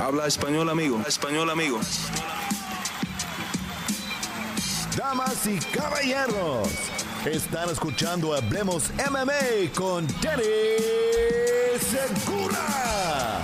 [0.00, 0.98] Habla español, amigo.
[1.06, 1.78] Español, amigo.
[4.96, 6.68] Damas y caballeros,
[7.26, 10.42] están escuchando Hablemos MMA con Danny
[11.78, 13.42] Segura.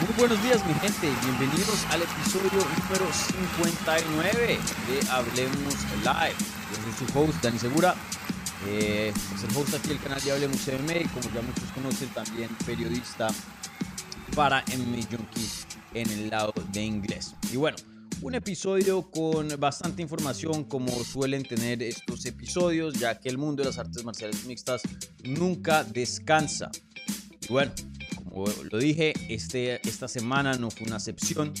[0.00, 3.06] Muy buenos días mi gente, bienvenidos al episodio número
[3.56, 4.58] 59
[4.88, 5.74] de Hablemos
[6.04, 6.36] Live.
[6.36, 7.94] Yo soy su host, Dani Segura,
[8.66, 12.50] eh, es el host aquí del canal de Hablemos MMA, como ya muchos conocen, también
[12.66, 13.28] periodista
[14.34, 15.65] para MMA Junkie
[15.96, 17.34] en el lado de inglés.
[17.52, 17.76] Y bueno,
[18.22, 23.70] un episodio con bastante información como suelen tener estos episodios, ya que el mundo de
[23.70, 24.82] las artes marciales mixtas
[25.24, 26.70] nunca descansa.
[27.48, 27.72] Bueno,
[28.26, 31.52] como lo dije, este, esta semana no fue una excepción.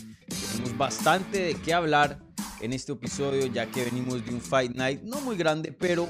[0.52, 2.18] Tenemos bastante de qué hablar
[2.60, 6.08] en este episodio, ya que venimos de un Fight Night no muy grande, pero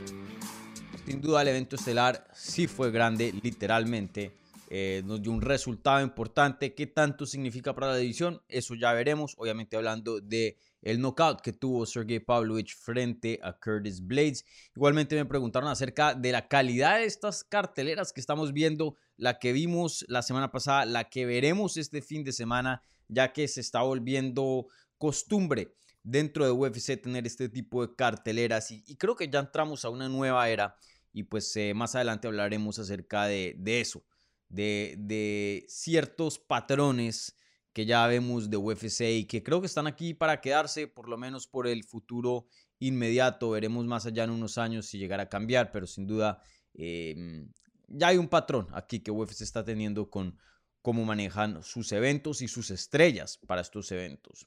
[1.07, 4.33] sin duda el evento estelar sí fue grande, literalmente.
[4.69, 6.75] Eh, nos dio un resultado importante.
[6.75, 8.43] ¿Qué tanto significa para la división?
[8.49, 9.35] Eso ya veremos.
[9.39, 14.45] Obviamente hablando de el knockout que tuvo Sergey Pavlovich frente a Curtis Blades.
[14.75, 19.53] Igualmente me preguntaron acerca de la calidad de estas carteleras que estamos viendo, la que
[19.53, 23.83] vimos la semana pasada, la que veremos este fin de semana, ya que se está
[23.83, 24.67] volviendo
[24.99, 29.91] costumbre dentro de UFC tener este tipo de carteleras y, creo que ya entramos a
[29.91, 30.77] una nueva era
[31.13, 34.05] y pues eh, más adelante hablaremos acerca de, de eso
[34.49, 37.37] de, ciertos patrones
[37.73, 41.19] que ya vemos de UFC y que creo que están aquí para quedarse, por lo
[41.19, 42.47] menos por el futuro
[42.79, 43.51] inmediato.
[43.51, 47.53] Veremos más allá en unos años si llegará a cambiar, pero sin duda em,
[47.89, 50.39] ya hay un patrón aquí que UFC está teniendo con
[50.81, 54.47] cómo manejan sus eventos y sus estrellas para estos eventos.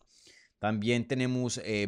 [0.58, 1.88] También tenemos eh,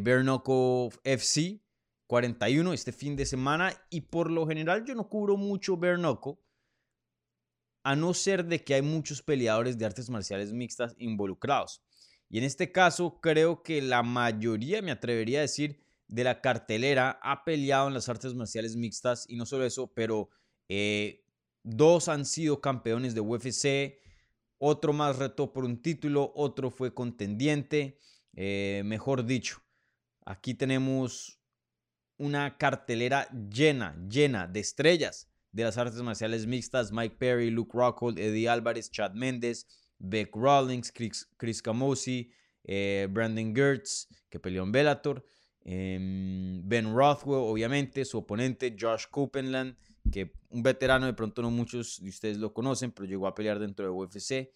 [1.03, 1.61] FC
[2.07, 6.39] 41 este fin de semana y por lo general yo no cubro mucho Bernoco
[7.83, 11.81] a no ser de que hay muchos peleadores de artes marciales mixtas involucrados.
[12.29, 17.19] Y en este caso creo que la mayoría, me atrevería a decir, de la cartelera
[17.23, 20.29] ha peleado en las artes marciales mixtas y no solo eso, pero
[20.69, 21.23] eh,
[21.63, 23.99] dos han sido campeones de UFC,
[24.57, 27.97] otro más retó por un título, otro fue contendiente,
[28.35, 29.61] eh, mejor dicho,
[30.25, 31.39] aquí tenemos
[32.17, 38.17] una cartelera llena, llena de estrellas de las artes marciales mixtas, Mike Perry, Luke Rockhold,
[38.17, 39.67] Eddie Álvarez, Chad Méndez,
[39.99, 42.31] Beck Rawlings, Chris, Chris Camosi,
[42.63, 45.25] eh, Brandon Gertz, que peleó en Bellator,
[45.63, 49.75] em, Ben Rothwell, obviamente, su oponente, Josh Copeland,
[50.11, 53.59] que un veterano, de pronto no muchos de ustedes lo conocen, pero llegó a pelear
[53.59, 54.51] dentro de UFC.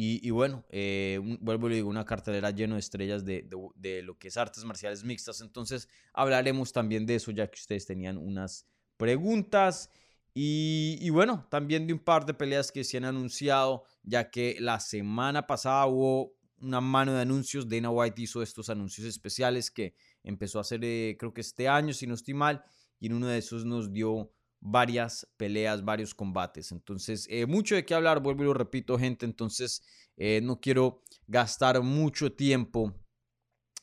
[0.00, 4.36] Y, bueno, eh, vuelvo y una cartelera llena de estrellas de, de, lo que es
[4.36, 5.40] artes marciales mixtas.
[5.40, 8.64] Entonces hablaremos también de eso, ya que ustedes tenían unas
[8.96, 9.90] preguntas.
[10.34, 14.78] Y, bueno, también de un par de peleas que se han anunciado, ya que la
[14.78, 17.68] semana pasada hubo una mano de anuncios.
[17.68, 21.92] Dana White hizo estos anuncios especiales que empezó a hacer, eh, creo que este año,
[21.92, 22.62] si no estoy mal,
[23.00, 24.30] y en uno de esos nos dio
[24.60, 26.72] varias peleas, varios combates.
[26.72, 29.26] Entonces, eh, mucho de qué hablar, vuelvo y lo repito, gente.
[29.26, 29.82] Entonces,
[30.16, 32.94] eh, no quiero gastar mucho tiempo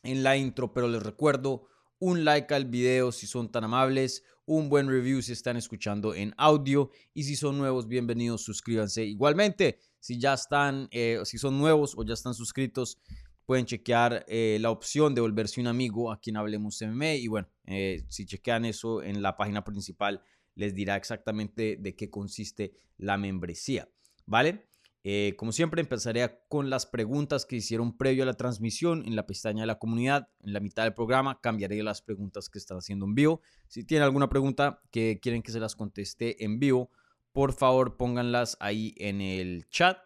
[0.03, 1.67] en la intro, pero les recuerdo
[1.99, 6.33] un like al video si son tan amables, un buen review si están escuchando en
[6.37, 9.03] audio y si son nuevos, bienvenidos, suscríbanse.
[9.03, 12.99] Igualmente, si ya están, eh, si son nuevos o ya están suscritos,
[13.45, 17.47] pueden chequear eh, la opción de volverse un amigo a quien hablemos MMA y bueno,
[17.65, 20.23] eh, si chequean eso en la página principal
[20.55, 23.89] les dirá exactamente de qué consiste la membresía,
[24.25, 24.67] ¿vale?
[25.07, 29.27] Eh, como siempre, empezaré con las preguntas que hicieron previo a la transmisión en la
[29.27, 30.29] pestaña de la comunidad.
[30.41, 33.41] En la mitad del programa cambiaré las preguntas que están haciendo en vivo.
[33.67, 36.89] Si tienen alguna pregunta que quieren que se las conteste en vivo,
[37.33, 39.99] por favor pónganlas ahí en el chat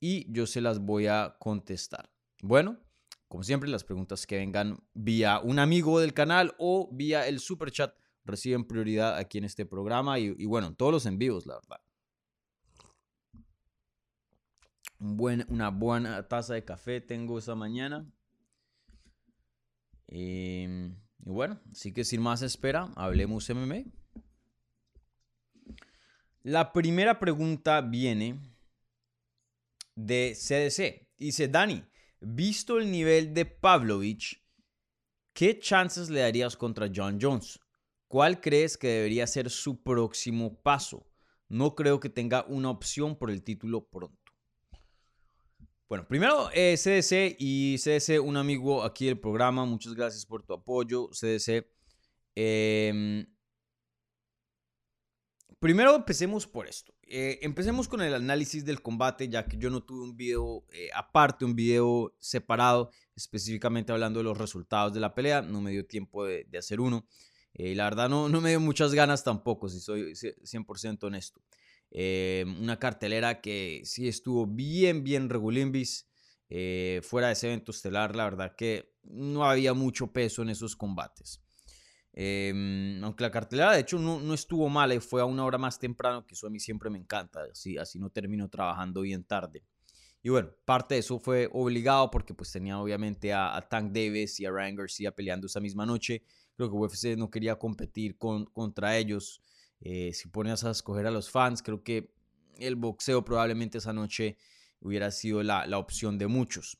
[0.00, 2.10] y yo se las voy a contestar.
[2.42, 2.76] Bueno,
[3.28, 7.70] como siempre, las preguntas que vengan vía un amigo del canal o vía el super
[7.70, 7.94] chat
[8.24, 11.80] reciben prioridad aquí en este programa y, bueno, todos los envíos, la verdad.
[15.00, 18.06] Una buena taza de café tengo esa mañana.
[20.06, 23.84] Em, y bueno, así que sin más espera, hablemos MMA.
[26.42, 28.38] La primera pregunta viene
[29.94, 31.08] de CDC.
[31.18, 31.84] Dice Dani,
[32.20, 34.42] visto el nivel de Pavlovich,
[35.32, 37.60] ¿qué chances le darías contra John Jones?
[38.08, 41.06] ¿Cuál crees que debería ser su próximo paso?
[41.48, 44.19] No creo que tenga una opción por el título pronto.
[45.90, 50.52] Bueno, primero CDC eh, y CDC, un amigo aquí del programa, muchas gracias por tu
[50.52, 51.66] apoyo, CDC.
[52.36, 53.26] Em,
[55.58, 56.94] primero empecemos por esto.
[57.02, 60.90] Eh, empecemos con el análisis del combate, ya que yo no tuve un video eh,
[60.94, 65.42] aparte, un video separado, específicamente hablando de los resultados de la pelea.
[65.42, 67.04] No me dio tiempo de, hacer uno.
[67.52, 71.40] la verdad no, no me dio muchas ganas tampoco, si soy 100% honesto.
[71.92, 76.08] Una cartelera que sí estuvo bien, bien regulimbis.
[77.02, 81.42] fuera de ese evento estelar, la verdad que no había mucho peso en esos combates.
[82.12, 85.78] Em, aunque la cartelera de hecho no, estuvo mala y fue a una hora más
[85.78, 89.64] temprano, que eso a mí siempre me encanta, así, así no termino trabajando bien tarde.
[90.22, 94.44] Y bueno, parte de eso fue obligado porque pues tenía obviamente a, Tank Davis y
[94.44, 96.22] a Ryan García peleando esa misma noche.
[96.56, 99.40] Creo que UFC no quería competir con, contra ellos.
[99.80, 102.12] Eh, si pones a escoger a los fans, creo que
[102.58, 104.36] el boxeo probablemente esa noche
[104.80, 106.78] hubiera sido la, la opción de muchos.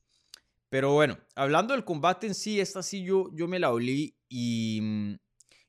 [0.68, 4.80] Pero bueno, hablando del combate en sí, esta sí yo, yo me la olí y,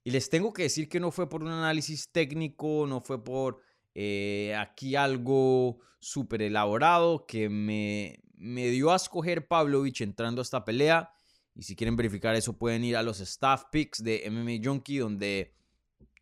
[0.03, 3.61] y les tengo que decir que no fue por un análisis técnico, no fue por
[3.95, 10.63] eh, aquí algo súper elaborado que me, me dio a escoger Pavlovich entrando a esta
[10.63, 11.11] pelea.
[11.55, 15.53] Y si quieren verificar eso, pueden ir a los staff picks de MMA Junkie, donde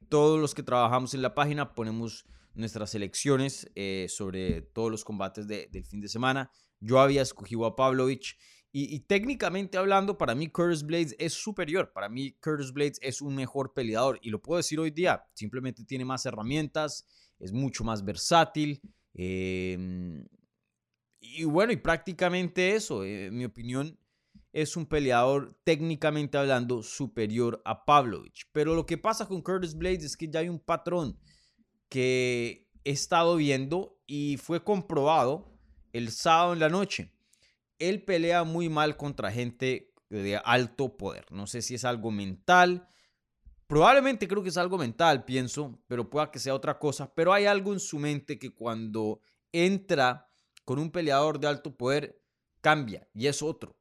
[0.10, 5.48] todos los que trabajamos en la página ponemos nuestras selecciones eh, sobre todos los combates
[5.48, 6.52] del fin de semana.
[6.80, 8.38] Yo había escogido a Pavlovich
[8.72, 11.92] y, técnicamente hablando, para mí Curtis Blades es superior.
[11.92, 14.20] Para mí Curtis Blades es un mejor peleador.
[14.22, 15.24] Y lo puedo decir hoy día.
[15.34, 17.08] Simplemente tiene más herramientas,
[17.40, 18.80] es mucho más versátil.
[19.16, 20.24] Em,
[21.20, 23.04] y bueno, y prácticamente eso.
[23.04, 23.98] Eh, en mi opinión,
[24.52, 28.50] es un peleador técnicamente hablando superior a Pavlovich.
[28.52, 31.20] Pero lo que pasa con Curtis Blades es que ya hay un patrón
[31.88, 35.60] que he estado viendo y fue comprobado
[35.94, 37.14] el sábado en la noche
[37.80, 41.26] él pelea muy mal contra gente de alto poder.
[41.32, 42.88] No sé si es algo mental.
[43.68, 47.14] Probablemente creo que es algo mental, pienso, pero pueda que sea otra cosa.
[47.16, 49.22] Pero hay algo en su mente que cuando
[49.52, 50.30] entra
[50.66, 52.22] con un peleador de alto poder,
[52.62, 53.79] cambia y es otro.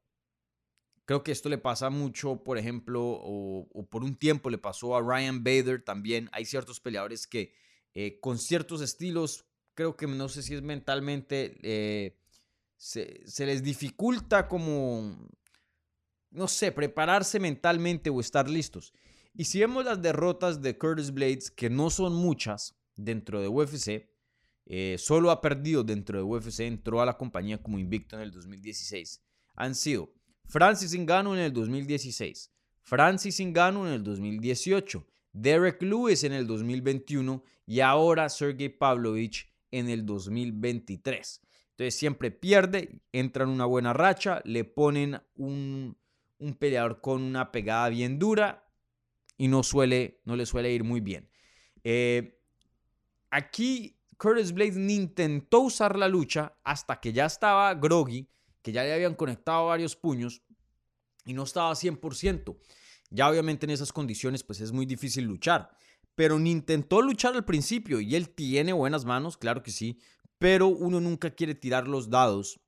[1.09, 5.01] Creo que esto le pasa mucho, por ejemplo, o, por un tiempo le pasó a
[5.01, 6.29] Ryan Bader también.
[6.33, 7.55] Hay ciertos peleadores que
[7.95, 12.21] eh, con ciertos estilos, creo que no sé si es mentalmente eh,
[12.77, 15.17] se, les dificulta como,
[16.31, 18.93] no sé, prepararse mentalmente o estar listos.
[19.33, 24.11] Y si vemos las derrotas de Curtis Blades, que no son muchas dentro de UFC,
[24.67, 28.31] eh, solo ha perdido dentro de UFC, entró a la compañía como invicto en el
[28.31, 29.23] 2016.
[29.55, 30.18] Han sido
[30.49, 32.51] Francis Ngannou en el 2016,
[32.83, 39.91] Francis Ngannou en el 2018, Derek Lewis en el 2021 y ahora Sergey Pavlovich en
[39.91, 41.43] el 2023.
[41.71, 45.97] Entonces siempre pierde, entra en una buena racha, le ponen un,
[46.59, 48.67] peleador con una pegada bien dura
[49.37, 51.29] y no, suele, no le suele ir muy bien.
[51.85, 52.41] Eh,
[53.31, 58.29] aquí Curtis Blades intentó usar la lucha hasta que ya estaba groggy,
[58.69, 60.43] que ya le habían conectado varios puños
[61.25, 62.59] y no estaba 100%.
[63.09, 65.71] Ya obviamente en esas condiciones pues es muy difícil luchar.
[66.15, 69.99] Pero ni intentó luchar al principio y él tiene buenas manos, claro que sí,
[70.37, 72.61] pero uno nunca quiere tirar los dados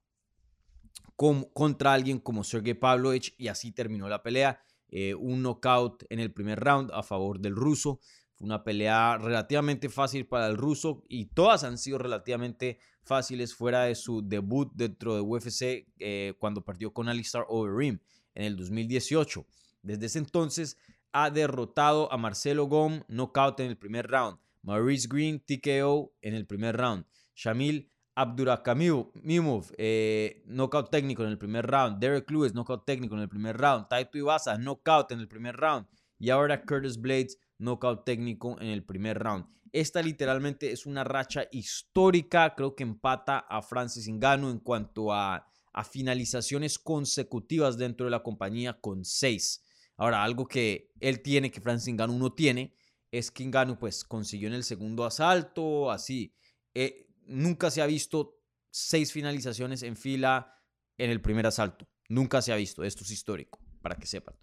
[1.52, 4.58] contra alguien como Sergey Pavlovich y así terminó la pelea.
[4.88, 8.00] Eh, un knockout en el primer round a favor del ruso.
[8.40, 13.94] Una pelea relativamente fácil para el ruso y todas han sido relativamente fáciles fuera de
[13.94, 18.00] su debut dentro de UFC eh, cuando perdió con Alistair Overeem
[18.34, 19.46] en el 2018.
[19.82, 20.78] Desde ese entonces
[21.12, 24.38] ha derrotado a Marcelo Gom, knockout en el primer round.
[24.62, 27.04] Maurice Green, TKO en el primer round.
[27.34, 31.98] Shamil Abdurakamimov, eh, knockout técnico en el primer round.
[31.98, 33.88] Derek Lewis, knockout técnico en el primer round.
[33.88, 35.86] Taito Iwasa, knockout en el primer round.
[36.18, 39.46] Y ahora Curtis Blades, knockout técnico en el primer round.
[39.72, 42.54] Esta literalmente es una racha histórica.
[42.56, 48.22] Creo que empata a Francis Ngannou en cuanto a, a finalizaciones consecutivas dentro de la
[48.22, 49.64] compañía con seis.
[49.96, 52.74] Ahora, algo que él tiene, que Francis Ngannou no tiene,
[53.12, 56.34] es que Ngannou pues consiguió en el segundo asalto, así.
[56.74, 58.40] Eh, nunca se ha visto
[58.70, 60.54] seis finalizaciones en fila
[60.98, 61.88] en el primer asalto.
[62.08, 62.82] Nunca se ha visto.
[62.82, 64.34] Esto es histórico, para que sepan.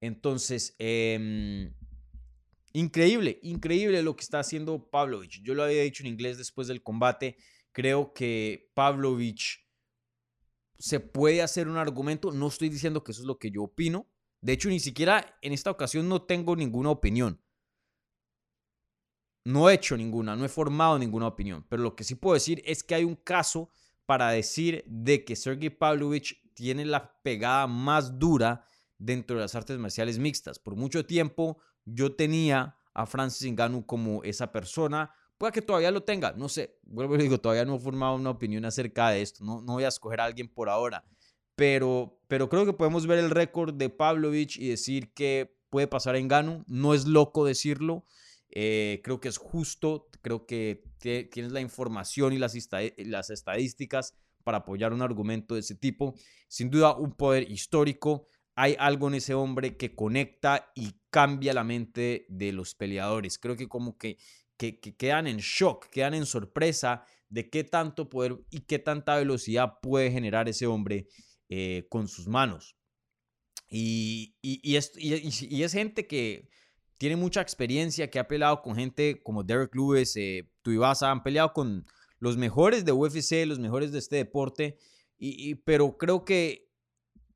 [0.00, 1.74] Entonces, em,
[2.72, 5.42] increíble, increíble lo que está haciendo Pavlovich.
[5.42, 7.36] Yo lo había dicho en inglés después del combate.
[7.72, 9.66] Creo que Pavlovich
[10.78, 12.32] se puede hacer un argumento.
[12.32, 14.08] No estoy diciendo que eso es lo que yo opino.
[14.40, 17.40] De hecho, ni siquiera en esta ocasión no tengo ninguna opinión.
[19.44, 22.62] No he hecho ninguna, no he formado ninguna opinión, pero lo que sí puedo decir
[22.64, 23.70] es que hay un caso
[24.06, 28.66] para decir de que Sergey Pavlovich tiene la pegada más dura
[28.98, 30.58] dentro de las artes marciales mixtas.
[30.58, 36.02] Por mucho tiempo yo tenía a Francis Ngannou como esa persona pueda que todavía lo
[36.02, 39.44] tenga, no sé, vuelvo y digo, todavía no he formado una opinión acerca de esto,
[39.44, 41.04] no, no voy a escoger a alguien por ahora,
[41.56, 46.14] pero, pero creo que podemos ver el récord de Pavlovich y decir que puede pasar
[46.14, 48.04] en Gano, no es loco decirlo,
[48.50, 52.54] eh, creo que es justo, creo que tienes la información y las,
[52.98, 56.14] las estadísticas para apoyar un argumento de ese tipo.
[56.48, 58.28] Sin duda, un poder histórico.
[58.54, 63.38] Hay algo en ese hombre que conecta y cambia la mente de los peleadores.
[63.38, 64.18] Creo que como que,
[64.56, 69.80] que, quedan en shock, quedan en sorpresa de qué tanto poder y qué tanta velocidad
[69.80, 71.08] puede generar ese hombre
[71.48, 72.76] eh, con sus manos.
[73.68, 76.50] Y, y, es, y, es, gente que
[76.98, 81.54] tiene mucha experiencia, que ha peleado con gente como Derek Lewis, eh, Tuivasa, han peleado
[81.54, 81.86] con
[82.18, 84.76] los mejores de UFC, los mejores de este deporte,
[85.64, 86.71] pero creo que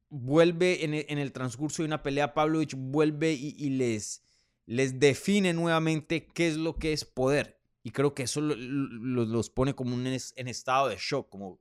[0.09, 4.23] vuelve en e, el, transcurso de una pelea, Pavlovich vuelve y, les,
[4.67, 7.61] les define nuevamente qué es lo que es poder.
[7.83, 11.61] Y creo que eso los pone como en estado de shock, como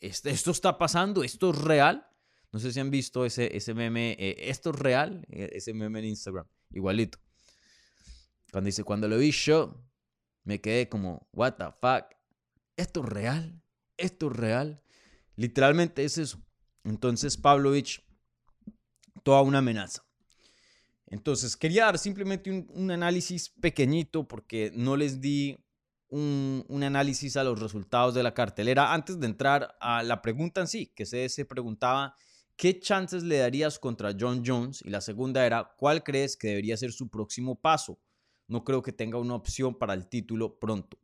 [0.00, 2.06] este, esto está pasando, esto es real.
[2.52, 6.00] No sé si han visto ese, ese meme, eh, esto es real, e, ese meme
[6.00, 7.18] en Instagram, igualito.
[8.50, 9.80] Cuando dice, cuando lo vi yo,
[10.42, 12.06] me quedé como, what the fuck,
[12.76, 13.62] ¿esto es real?
[13.96, 14.82] ¿Esto es real?
[15.36, 16.42] Literalmente es eso.
[16.84, 18.02] Entonces Pavlovich,
[19.22, 20.04] toda una amenaza.
[21.06, 25.58] Entonces quería dar simplemente un, análisis pequeñito porque no les di
[26.08, 30.68] un, análisis a los resultados de la cartelera antes de entrar a la pregunta en
[30.68, 32.14] sí, que se, se preguntaba
[32.60, 34.82] ¿qué chances le darías contra John Jones?
[34.84, 37.98] Y la segunda era, ¿cuál crees que debería ser su próximo paso?
[38.48, 40.98] No creo que tenga una opción para el título pronto.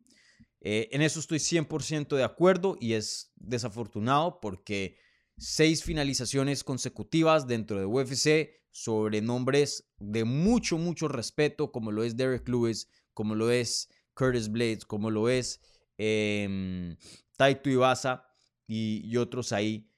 [0.60, 4.98] Eh, en eso estoy 100% de acuerdo y es desafortunado porque
[5.38, 12.16] seis finalizaciones consecutivas dentro de UFC sobre nombres de mucho, mucho respeto, como lo es
[12.16, 15.60] Derek Lewis, como lo es Curtis Blades, como lo es
[15.98, 16.96] eh,
[17.36, 18.26] Taito Ibaza
[18.66, 19.90] y, otros ahí.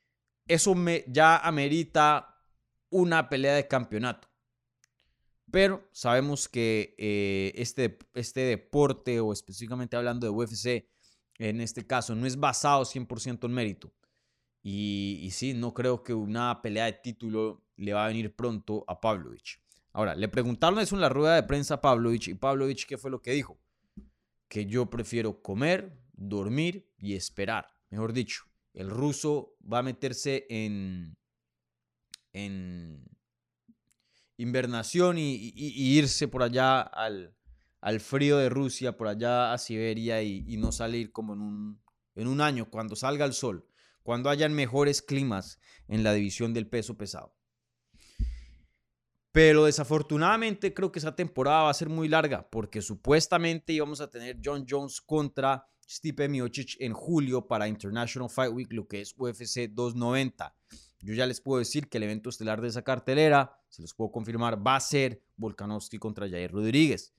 [0.46, 0.74] Eso
[1.06, 2.36] ya amerita
[2.90, 4.28] una pelea de campeonato.
[5.50, 10.88] Pero sabemos que eh, este, este deporte, o específicamente hablando de UFC,
[11.38, 13.92] en este caso, no es basado 100% en mérito.
[14.70, 18.84] Y, y, sí, no creo que una pelea de título le va a venir pronto
[18.86, 19.62] a Pavlovich.
[19.94, 23.10] Ahora, le preguntaron eso en la rueda de prensa a Pavlovich y Pavlovich, ¿qué fue
[23.10, 23.58] lo que dijo?
[24.46, 27.66] Que yo prefiero comer, dormir y esperar.
[27.88, 28.44] Mejor dicho,
[28.74, 31.16] el ruso va a meterse en,
[32.34, 33.08] en,
[34.36, 37.34] invernación y, irse por allá al,
[38.00, 41.80] frío de Rusia, por allá a Siberia y, no salir como en un,
[42.16, 43.64] en un año, cuando salga el sol,
[44.08, 47.36] cuando hayan mejores climas en la división del peso pesado.
[49.32, 54.08] Pero desafortunadamente creo que esa temporada va a ser muy larga porque supuestamente íbamos a
[54.08, 59.14] tener John Jones contra Stipe Miocic en julio para International Fight Week, lo que es
[59.14, 60.56] UFC 290.
[61.00, 64.10] Yo ya les puedo decir que el evento estelar de esa cartelera, se los puedo
[64.10, 67.12] confirmar, va a ser Volkanovski contra Jair Rodríguez.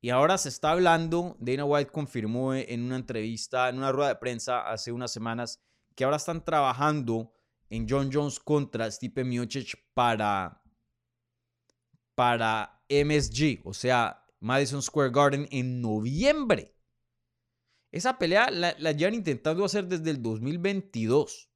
[0.00, 4.16] Y ahora se está hablando, Dana White confirmó en una entrevista, en una rueda de
[4.20, 5.60] prensa hace unas semanas,
[6.00, 7.30] que ahora están trabajando
[7.68, 10.64] en John Jones contra Stipe Miocic para,
[12.14, 16.74] para MSG, o sea, Madison Square Garden en noviembre.
[17.92, 21.50] Esa pelea la, la llevan intentando hacer desde el 2022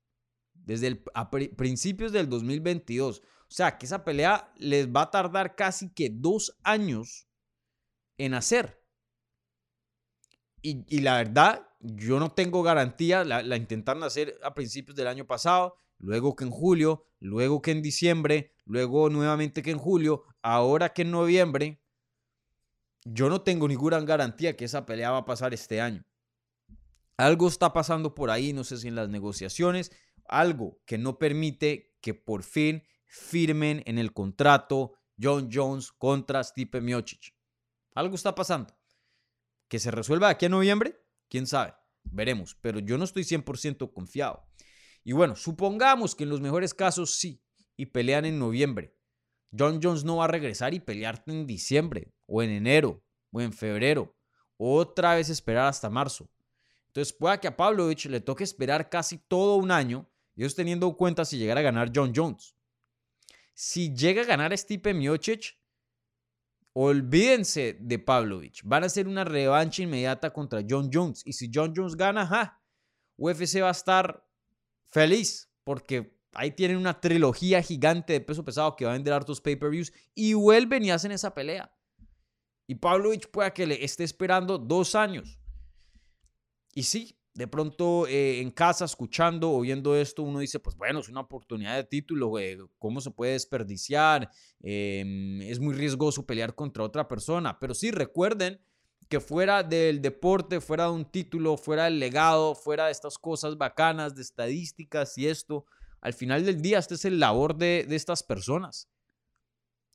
[0.53, 3.21] desde el, a principios del 2022.
[3.21, 7.31] O sea, que esa pelea les va a tardar casi que dos años
[8.19, 8.85] en hacer.
[10.61, 13.25] Y, la verdad, yo no tengo garantía.
[13.25, 17.71] La, la, intentaron hacer a principios del año pasado, luego que en julio, luego que
[17.71, 21.81] en diciembre, luego nuevamente que en julio, ahora que en noviembre.
[23.07, 26.07] Yo no tengo ninguna garantía que esa pelea va a pasar este año.
[27.19, 29.93] Algo está pasando por ahí, no sé si en las negociaciones,
[30.27, 36.81] algo que no permite que por fin firmen en el contrato John Jones contra Stipe
[36.81, 37.35] Miocic.
[37.95, 38.75] Algo está pasando.
[39.69, 41.04] ¿Que se resuelva aquí en noviembre?
[41.35, 41.75] ¿Quién sabe?
[42.05, 44.47] Veremos, pero yo no estoy 100% confiado.
[45.03, 47.43] Y bueno, supongamos que en los mejores casos sí,
[47.77, 48.97] y pelean en noviembre.
[49.51, 53.53] John Jones no va a regresar y pelearte en diciembre, o en enero, o en
[53.53, 54.17] febrero.
[54.59, 56.31] Otra vez esperar hasta marzo.
[56.87, 60.87] Entonces pueda que a Pavlovich le toque esperar casi todo un año y eso teniendo
[60.87, 62.55] en cuenta si llegara a ganar John Jones.
[63.55, 65.59] Si llega a ganar Stipe Miocic,
[66.75, 68.63] olvídense de Pavlovich.
[68.65, 71.23] Van a hacer una revancha inmediata contra John Jones.
[71.25, 72.61] Y si John Jones gana,
[73.17, 74.27] UFC va a estar
[74.91, 79.41] feliz porque ahí tienen una trilogía gigante de peso pesado que va a vender hartos
[79.41, 81.73] pay-per-views y vuelven y hacen esa pelea.
[82.67, 85.39] Y Pavlovich pueda que le esté esperando dos años.
[86.75, 91.01] Y sí, de pronto eh, en casa, escuchando o viendo esto, uno dice, pues bueno,
[91.01, 94.31] es una oportunidad de título, güey, ¿cómo se puede desperdiciar?
[94.61, 97.59] Em, es muy riesgoso pelear contra otra persona.
[97.59, 98.61] Pero sí, recuerden
[99.09, 103.59] que fuera del deporte, fuera de un título, fuera del legado, fuera de estas cosas
[103.59, 105.67] bacanas, de estadísticas y esto,
[106.01, 108.89] al final del día, este es el labor de, de estas personas.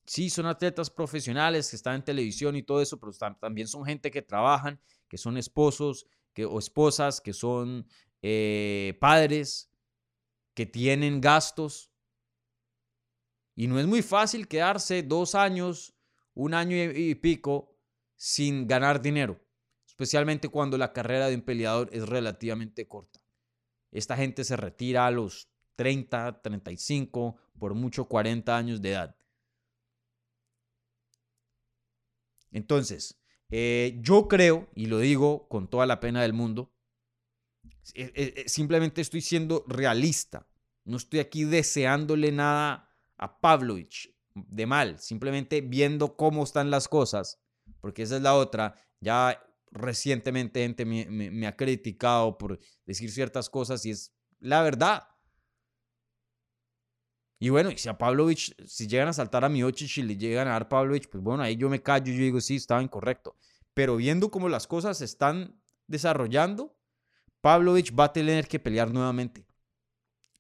[0.06, 4.12] Sí, son atletas profesionales que están en televisión y todo eso, pero también son gente
[4.12, 6.08] que trabajan, que son esposos
[6.46, 7.88] o esposas, que son
[8.22, 9.72] eh, padres,
[10.54, 11.92] que tienen gastos.
[13.56, 15.94] Y no es muy fácil quedarse dos años,
[16.34, 17.78] un año y pico
[18.16, 19.40] sin ganar dinero,
[19.86, 23.22] especialmente cuando la carrera de un peleador es relativamente corta.
[23.92, 29.16] Esta gente se retira a los 30, 35, por mucho 40 años de edad.
[32.52, 33.19] Entonces,
[33.52, 36.72] eh, yo creo, y lo digo con toda la pena del mundo,
[37.96, 40.48] eh, eh, simplemente estoy siendo realista.
[40.86, 47.40] No estoy aquí deseándole nada a Pavlovich de mal, simplemente viendo cómo están las cosas
[47.82, 48.76] porque esa es la otra.
[49.00, 49.42] Ya
[49.72, 55.04] recientemente gente me, ha criticado por decir ciertas cosas y es la verdad.
[57.40, 60.48] Y bueno, y si a Pavlovich, si llegan a saltar a Miocic y le llegan
[60.48, 63.38] a dar Pavlovich, pues bueno, ahí yo me callo y yo digo, sí, estaba incorrecto.
[63.74, 66.78] Pero viendo cómo las cosas se están desarrollando,
[67.42, 69.46] Pavlovich va a tener que pelear nuevamente.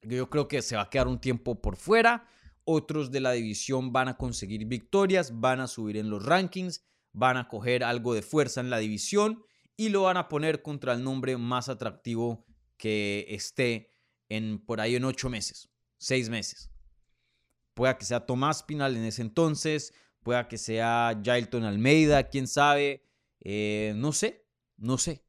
[0.01, 2.27] Yo creo que se va a quedar un tiempo por fuera.
[2.65, 7.37] Otros de la división van a conseguir victorias, van a subir en los rankings van
[7.37, 9.43] a coger algo de fuerza en la división
[9.75, 12.45] y lo van a poner contra el nombre más atractivo
[12.77, 13.91] que esté
[14.29, 16.69] en por ahí en ocho meses, seis meses.
[17.79, 23.05] Pueda que sea Tomás Pinal en ese entonces, pueda que sea Jailton Almeida, quién sabe,
[23.39, 24.45] eh, no sé,
[24.75, 25.24] no sé.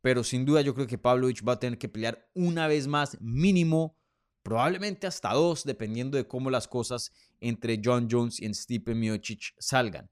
[0.00, 3.16] Pero sin duda yo creo que Pavlovich va a tener que pelear una vez más,
[3.20, 3.96] mínimo,
[4.42, 10.10] probablemente hasta dos, dependiendo de cómo las cosas entre John Jones y Stipe Miocic salgan.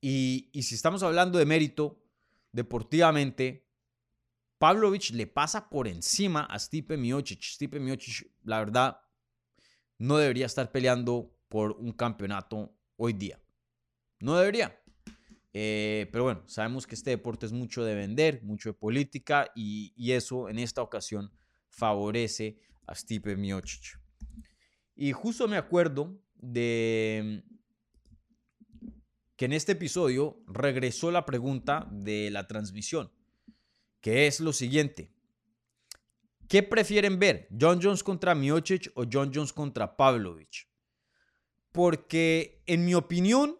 [0.00, 2.00] Y, si estamos hablando de mérito,
[2.52, 3.66] deportivamente,
[4.58, 7.42] Pavlovich le pasa por encima a Stipe Miocic.
[7.42, 9.00] Stipe Miocic, la verdad,
[9.98, 13.40] no debería estar peleando por un campeonato hoy día.
[14.20, 14.80] No debería.
[15.52, 19.92] Eh, pero bueno, sabemos que este deporte es mucho de vender, mucho de política y,
[20.12, 21.32] eso en esta ocasión
[21.68, 23.98] favorece a Stipe Miocic.
[24.94, 27.42] Y justo me acuerdo de
[29.36, 33.12] que en este episodio regresó la pregunta de la transmisión,
[34.00, 35.12] que es lo siguiente.
[36.48, 37.46] ¿Qué prefieren ver?
[37.58, 40.66] ¿John Jones contra Miocic o John Jones contra Pavlovich?
[41.72, 43.58] Porque en mi opinión,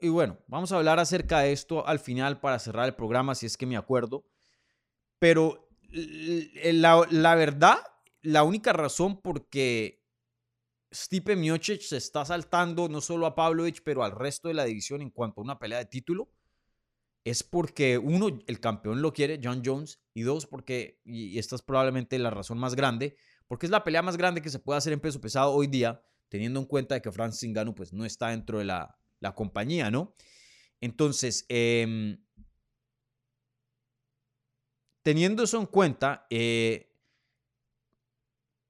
[0.00, 3.46] y bueno, vamos a hablar acerca de esto al final para cerrar el programa, si
[3.46, 4.24] es que me acuerdo,
[5.18, 7.78] pero la, verdad,
[8.22, 10.04] la única razón por que
[10.92, 15.02] Stipe Miocic se está saltando no solo a Pavlovich, pero al resto de la división
[15.02, 16.30] en cuanto a una pelea de título,
[17.24, 21.62] es porque uno, el campeón lo quiere, John Jones, y dos, porque, y esta es
[21.62, 23.16] probablemente la razón más grande,
[23.48, 26.02] porque es la pelea más grande que se puede hacer en peso pesado hoy día,
[26.28, 28.96] teniendo en cuenta que Francis Ngannou pues no está dentro de la,
[29.34, 30.14] compañía, ¿no?
[30.82, 32.22] Entonces, em,
[35.02, 36.92] teniendo eso en cuenta, eh,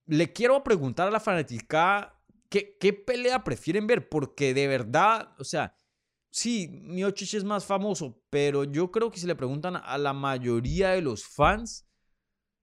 [0.07, 2.15] le quiero preguntar a la fanática
[2.79, 4.09] ¿Qué, pelea prefieren ver?
[4.09, 5.77] Porque de verdad, o sea,
[6.35, 10.91] sí, Miocic es más famoso, pero yo creo que si le preguntan a la mayoría
[10.91, 11.87] de los fans,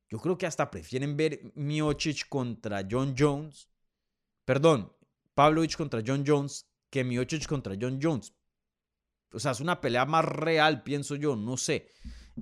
[0.10, 3.70] yo creo que hasta prefieren ver Miocic contra John Jones.
[4.44, 4.92] Perdón,
[5.34, 8.36] Pavlovich contra John Jones que Miocic contra John Jones.
[9.32, 11.88] O sea, es una pelea más real, pienso yo, no sé.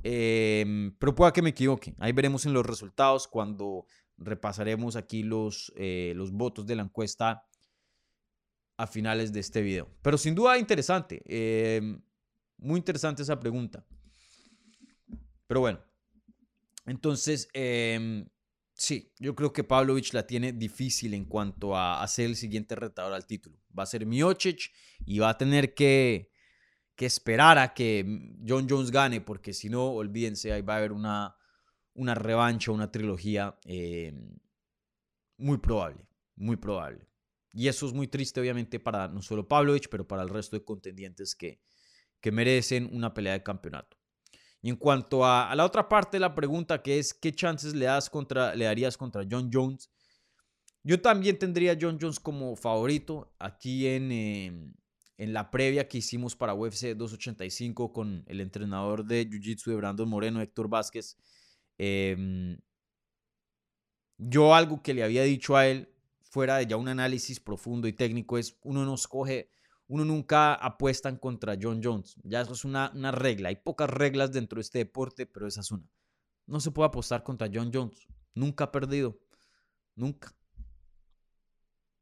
[0.01, 1.93] Em, pero pueda que me equivoque.
[1.99, 3.85] Ahí veremos en los resultados cuando
[4.17, 7.43] repasaremos aquí los, eh, los votos de la encuesta
[8.79, 9.89] a finales de este video.
[10.01, 12.01] Pero sin duda interesante, em,
[12.57, 13.85] muy interesante esa pregunta.
[15.47, 15.81] Pero bueno,
[16.85, 18.25] entonces, em,
[18.73, 23.11] sí, yo creo que Pavlovich la tiene difícil en cuanto a, ser el siguiente retador
[23.11, 23.59] al título.
[23.77, 24.71] Va a ser Miocic
[25.05, 26.31] y va a tener que,
[26.95, 30.93] que esperar a que John Jones gane, porque si no, olvídense, ahí va a haber
[30.93, 31.35] una,
[31.95, 34.39] una revancha, una trilogía em,
[35.35, 37.08] muy probable, muy probable.
[37.51, 40.63] Y eso es muy triste, obviamente, para no solo Pavlovich, pero para el resto de
[40.63, 41.59] contendientes que,
[42.21, 43.97] que merecen una pelea de campeonato.
[44.61, 47.85] Y en cuanto a, la otra parte de la pregunta, que es qué chances le,
[47.85, 49.89] das contra, le darías contra John Jones,
[50.83, 54.73] yo también tendría John Jones como favorito aquí en, em,
[55.17, 60.09] en la previa que hicimos para UFC 285 con el entrenador de Jiu-Jitsu de Brandon
[60.09, 61.17] Moreno, Héctor Vázquez,
[61.77, 62.57] em,
[64.17, 65.89] yo algo que le había dicho a él,
[66.29, 69.51] fuera de ya un análisis profundo y técnico, es uno no escoge,
[69.87, 72.15] uno nunca apuesta en contra John Jones.
[72.23, 73.49] Ya eso es una, una regla.
[73.49, 75.89] Hay pocas reglas dentro de este deporte, pero esa es una.
[76.45, 78.07] No se puede apostar contra John Jones.
[78.35, 79.19] Nunca ha perdido.
[79.95, 80.35] Nunca.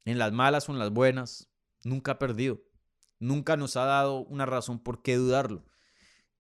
[0.03, 1.49] En las malas o en las buenas.
[1.83, 2.61] Nunca ha perdido.
[3.19, 5.65] Nunca nos ha dado una razón por qué dudarlo.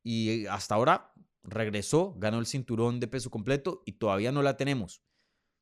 [0.03, 5.01] Y hasta ahora regresó, ganó el cinturón de peso completo y todavía no la tenemos.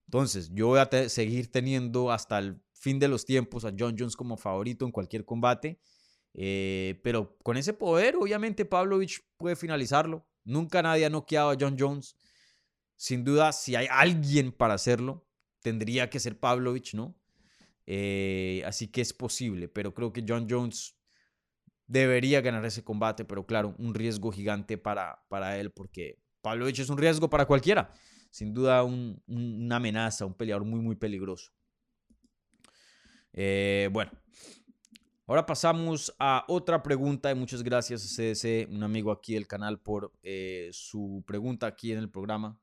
[0.07, 4.15] Entonces, yo voy a seguir teniendo hasta el fin de los tiempos a John Jones
[4.15, 5.79] como favorito en cualquier combate.
[6.33, 10.27] Eh, pero con ese poder, obviamente, Pavlovich puede finalizarlo.
[10.43, 12.15] Nunca nadie ha noqueado a John Jones.
[12.95, 15.27] Sin duda, si hay alguien para hacerlo,
[15.61, 17.15] tendría que ser Pavlovich, ¿no?
[17.87, 20.95] Eh, así que es posible, pero creo que John Jones
[21.87, 26.89] debería ganar ese combate, pero claro, un riesgo gigante para, para él, porque Pavlovich es
[26.89, 27.93] un riesgo para cualquiera.
[28.35, 31.53] Sin duda, una amenaza, un peleador muy, muy peligroso.
[33.31, 34.11] Eh, bueno,
[35.25, 39.79] ahora pasamos a otra pregunta y muchas gracias a CDC, un amigo aquí del canal,
[39.79, 42.59] por eh, su pregunta aquí en el programa.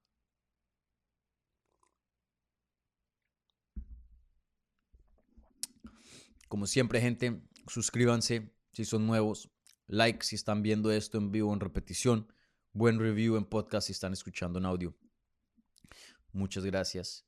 [6.49, 9.51] Como siempre, gente, suscríbanse si son nuevos,
[9.87, 12.31] like si están viendo esto en vivo en repetición,
[12.75, 15.02] buen review en podcast si están escuchando en audio.
[16.33, 17.25] Muchas gracias.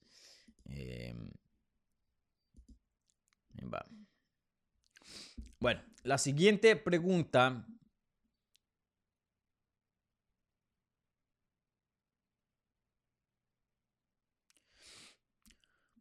[0.67, 1.31] Em,
[5.61, 7.67] bueno, la siguiente pregunta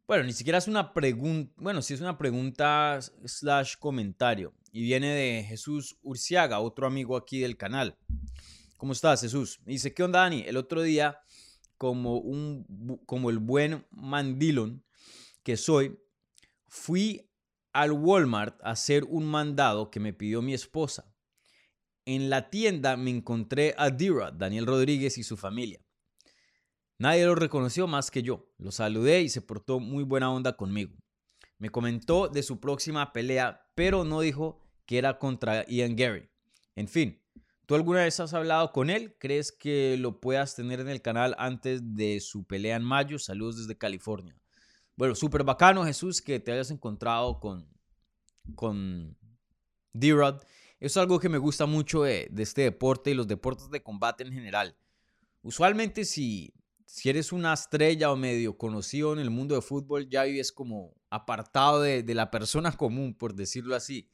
[0.06, 5.14] Bueno, ni siquiera es una pregunta, bueno, sí es una pregunta slash comentario y viene
[5.14, 7.96] de Jesús Urciaga, otro amigo aquí del canal.
[8.76, 9.60] ¿Cómo estás, Jesús?
[9.64, 10.42] dice, ¿qué onda, Dani?
[10.46, 11.18] El otro día,
[11.84, 14.82] como, un, como el buen mandilón
[15.42, 16.00] que soy,
[16.66, 17.30] fui
[17.74, 21.14] al Walmart a hacer un mandado que me pidió mi esposa.
[22.06, 25.84] En la tienda me encontré a Dira, Daniel Rodríguez y su familia.
[26.98, 28.50] Nadie lo reconoció más que yo.
[28.56, 30.96] Lo saludé y se portó muy buena onda conmigo.
[31.58, 36.30] Me comentó de su próxima pelea, pero no dijo que era contra Ian Gary.
[36.76, 37.22] En fin,
[37.66, 39.14] ¿tú alguna vez has hablado con él?
[39.18, 43.18] ¿Crees que lo puedas tener en el canal antes de su pelea en mayo?
[43.18, 44.36] Saludos desde California.
[44.96, 47.68] Bueno, súper bacano, Jesús, que te hayas encontrado con,
[48.54, 49.16] con
[49.92, 50.42] D-Rod.
[50.80, 54.24] Es algo que me gusta mucho de, de este deporte y los deportes de combate
[54.24, 54.76] en general.
[55.42, 56.52] Usualmente si
[56.94, 60.94] si eres una estrella o medio conocido en el mundo de fútbol, ya vives como
[61.10, 64.08] apartado de, la persona común, por decirlo así.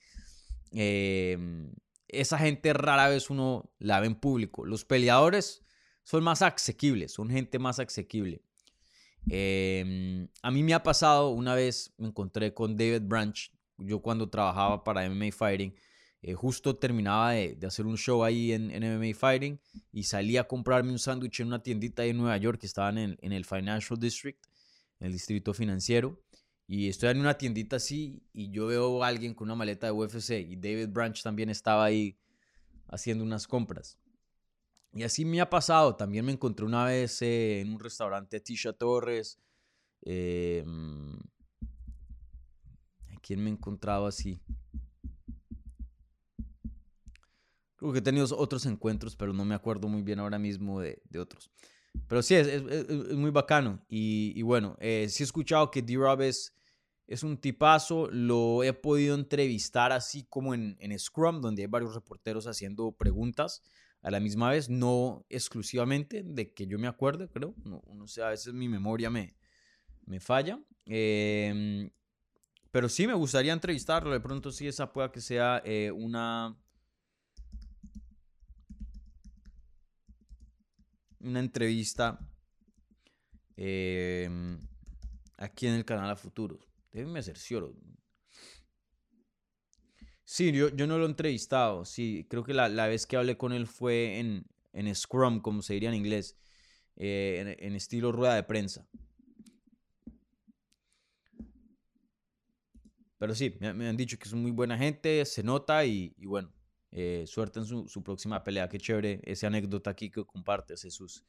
[0.72, 1.74] Em,
[2.12, 4.64] esa gente rara vez uno la ve en público.
[4.64, 5.62] Los peleadores
[6.04, 8.42] son más asequibles, son gente más asequible.
[9.28, 14.28] Em, a mí me ha pasado, una vez me encontré con David Branch, yo cuando
[14.28, 15.74] trabajaba para MMA Fighting,
[16.22, 19.58] eh, justo terminaba de, hacer un show ahí en, MMA Fighting
[19.92, 22.98] y salí a comprarme un sándwich en una tiendita ahí en Nueva York que estaban
[22.98, 24.38] en, en, el Financial District,
[25.00, 26.20] en el distrito financiero.
[26.72, 29.92] Y estoy en una tiendita así y yo veo a alguien con una maleta de
[29.92, 32.16] UFC y David Branch también estaba ahí
[32.86, 33.98] haciendo unas compras.
[34.92, 35.96] Y así me ha pasado.
[35.96, 39.40] También me encontré una vez eh, en un restaurante Tisha Torres.
[40.02, 41.16] Eh, mm,
[43.16, 44.40] ¿A quién me he encontrado así?
[47.74, 51.02] Creo que he tenido otros encuentros, pero no me acuerdo muy bien ahora mismo de,
[51.18, 51.50] otros.
[52.06, 53.84] Pero sí, es, es, muy bacano.
[53.88, 56.54] Y, bueno, eh, sí he escuchado que D-Rob es,
[57.22, 58.08] un tipazo.
[58.10, 63.62] Lo he podido entrevistar así como en, en Scrum, donde hay varios reporteros haciendo preguntas
[64.02, 67.54] a la misma vez, no exclusivamente de que yo me acuerde, creo.
[67.64, 69.34] No, no sé, a veces mi memoria me,
[70.06, 70.58] me falla.
[70.86, 71.90] Em,
[72.70, 74.10] pero sí me gustaría entrevistarlo.
[74.12, 76.56] De pronto sí esa pueda que sea eh, una
[81.20, 82.18] una entrevista
[83.56, 84.58] em,
[85.36, 86.58] aquí en el canal a futuro.
[86.92, 87.36] Déjenme hacer
[90.24, 91.84] Sí, yo, yo no lo he entrevistado.
[91.84, 95.74] Sí, creo que la, vez que hablé con él fue en, en Scrum, como se
[95.74, 96.38] diría en inglés,
[96.96, 98.86] eh, en, estilo rueda de prensa.
[103.18, 106.52] Pero sí, me, han dicho que es muy buena gente, se nota y bueno,
[106.92, 108.68] eh, suerte en su, próxima pelea.
[108.68, 111.24] Qué chévere esa anécdota aquí que compartes, Jesús.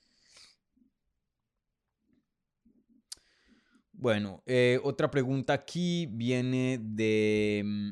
[4.02, 7.62] Bueno, eh, otra pregunta aquí viene de...
[7.64, 7.92] Mm,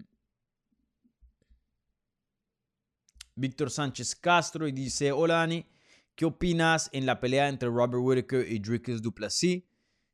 [3.35, 5.67] Víctor Sánchez Castro y dice, hola Dani,
[6.15, 9.63] ¿qué opinas en la pelea entre Robert Whittaker y Dricus Duplessis?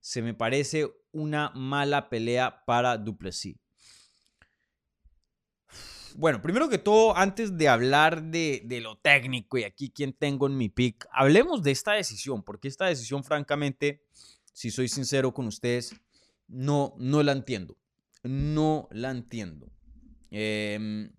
[0.01, 3.55] Se me parece una mala pelea para Duplessis.
[6.17, 10.47] Bueno, primero que todo, antes de hablar de, de, lo técnico y aquí quién tengo
[10.47, 14.03] en mi pick, hablemos de esta decisión, porque esta decisión, francamente,
[14.55, 15.93] si soy sincero con ustedes,
[16.47, 17.77] no, no la entiendo.
[18.23, 19.69] No la entiendo.
[20.31, 21.11] Em,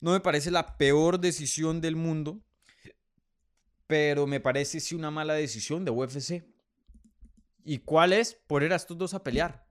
[0.00, 2.44] no me parece la peor decisión del mundo,
[3.86, 6.44] pero me parece sí una mala decisión de UFC.
[7.64, 8.34] ¿Y cuál es?
[8.46, 9.66] Poner a estos dos a pelear.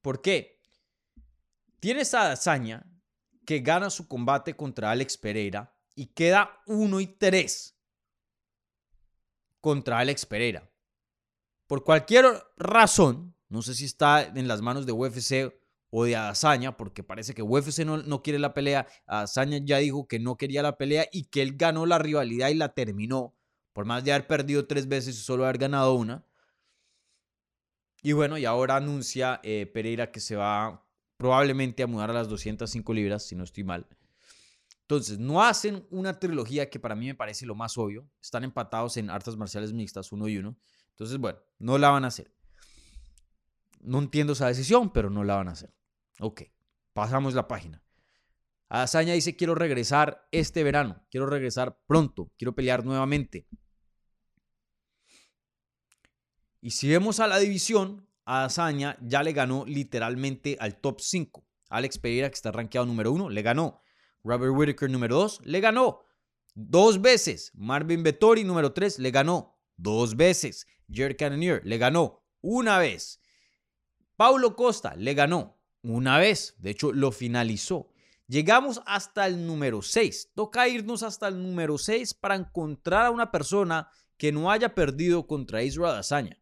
[0.00, 0.62] ¿Por qué?
[1.78, 2.90] Tienes a hazaña
[3.44, 7.78] que gana su combate contra Alex Pereira y queda 1 y 3
[9.60, 10.69] contra Alex Pereira.
[11.70, 12.24] Por cualquier
[12.56, 15.54] razón, no sé si está en las manos de UFC
[15.90, 18.88] o de Adesanya, porque parece que UFC no, no quiere la pelea.
[19.06, 22.54] Adesanya ya dijo que no quería la pelea y que él ganó la rivalidad y
[22.54, 23.36] la terminó,
[23.72, 26.26] por más de haber perdido tres veces y solo haber ganado una.
[28.02, 30.84] Y bueno, y ahora anuncia eh, Pereira que se va
[31.18, 33.86] probablemente a mudar a las 205 libras, si no estoy mal.
[34.80, 38.10] Entonces, no hacen una trilogía que para mí me parece lo más obvio.
[38.20, 40.56] Están empatados en artes marciales mixtas, uno y uno.
[41.00, 42.30] Entonces, bueno, no la van a hacer.
[43.80, 45.72] No entiendo esa decisión, pero no la van a hacer.
[46.18, 46.42] Ok,
[46.92, 47.82] pasamos la página.
[48.68, 53.48] Azaña dice, quiero regresar este verano, quiero regresar pronto, quiero pelear nuevamente.
[56.60, 61.42] Y si vemos a la división, Azaña ya le ganó literalmente al top 5.
[61.70, 63.80] Alex Pereira, que está rankeado número 1, le ganó.
[64.22, 66.02] Robert Whittaker, número 2, le ganó.
[66.52, 67.52] Dos veces.
[67.54, 69.49] Marvin Vettori, número 3, le ganó.
[69.80, 70.66] Dos veces.
[70.92, 72.22] Jared Cannonier, le ganó.
[72.40, 73.20] Una vez.
[74.16, 77.90] Paulo Costa, le ganó una vez, de hecho lo finalizó.
[78.26, 80.32] Llegamos hasta el número 6.
[80.34, 85.26] Toca irnos hasta el número 6 para encontrar a una persona que no haya perdido
[85.26, 86.38] contra Israel Azaña.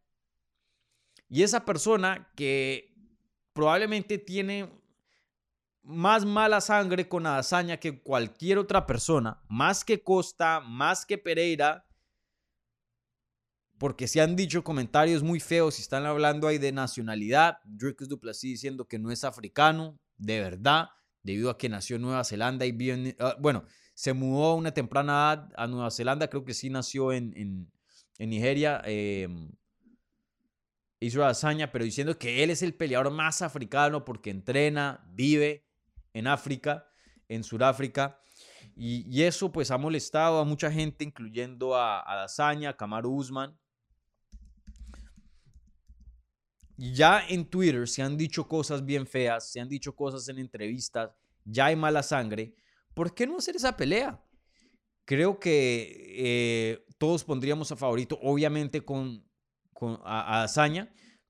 [1.29, 2.93] Y esa persona que
[3.53, 4.69] probablemente tiene
[5.81, 11.88] más mala sangre con Adazaña que cualquier otra persona, más que Costa, más que Pereira,
[13.79, 17.59] porque se han dicho comentarios muy feos y están hablando ahí de nacionalidad.
[17.63, 20.89] Dricus Duplessis diciendo que no es africano, de verdad,
[21.23, 23.63] debido a que nació en Nueva Zelanda y bien, ah, bueno,
[23.93, 28.29] se mudó a una temprana edad a Nueva Zelanda, creo que sí nació en, en,
[28.29, 29.29] Nigeria, eh,
[30.99, 35.65] Israel Azaña, pero diciendo que él es el peleador más africano porque entrena, vive
[36.11, 36.85] en África,
[37.29, 38.19] en Sudáfrica.
[38.75, 43.57] Y, eso pues ha molestado a mucha gente, incluyendo a, a Dazaña, a Kamaru Usman,
[46.79, 51.11] ya en Twitter se han dicho cosas bien feas, se han dicho cosas en entrevistas,
[51.43, 52.55] ya hay mala sangre.
[52.93, 54.23] ¿Por qué no hacer esa pelea?
[55.03, 59.27] Creo que eh, todos pondríamos a favorito, obviamente con,
[59.73, 60.47] con a,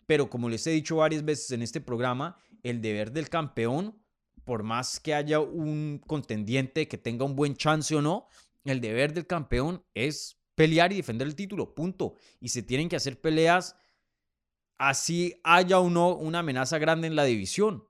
[0.05, 3.99] pero como les he dicho varias veces en este programa, el deber del campeón,
[4.43, 8.27] por más que haya un contendiente que tenga un buen chance o no,
[8.65, 12.15] el deber del campeón es pelear y defender el título, punto.
[12.39, 13.75] Y se tienen que hacer peleas
[14.79, 17.83] así haya o no una amenaza grande en la división.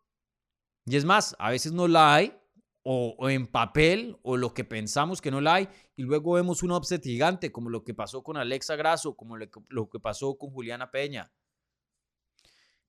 [0.85, 2.35] Y es más, a veces no la hay,
[2.83, 6.71] o, en papel, o lo que pensamos que no la hay, y luego vemos un
[6.71, 10.89] upset gigante, como lo que pasó con Alexa Grasso, como lo que pasó con Juliana
[10.89, 11.31] Peña.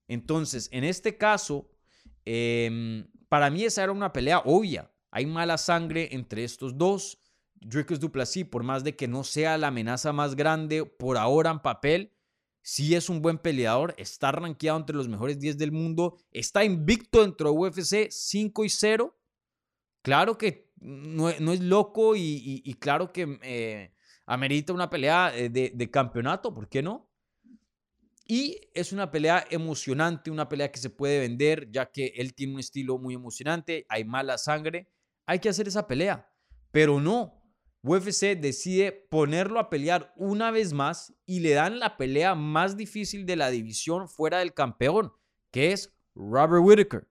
[0.07, 1.69] Entonces, en este caso,
[2.25, 4.91] em, para mí esa era una pelea obvia.
[5.11, 7.19] Hay mala sangre entre estos dos.
[7.53, 11.59] Dricus Duplessis, por más de que no sea la amenaza más grande por ahora en
[11.59, 12.11] papel,
[12.61, 17.21] sí es un buen peleador, está rankeado entre los mejores 10 del mundo, está invicto
[17.21, 19.17] dentro de UFC 5 y 0.
[20.01, 23.93] Claro que no, es loco y, claro que eh,
[24.25, 27.11] amerita una pelea eh, de, de campeonato, ¿por qué no?
[28.25, 32.53] Y es una pelea emocionante, una pelea que se puede vender, ya que él tiene
[32.53, 34.89] un estilo muy emocionante, hay mala sangre,
[35.25, 36.31] hay que hacer esa pelea,
[36.71, 37.40] pero no,
[37.83, 43.25] UFC decide ponerlo a pelear una vez más y le dan la pelea más difícil
[43.25, 45.11] de la división fuera del campeón,
[45.49, 47.07] que es Robert Whittaker.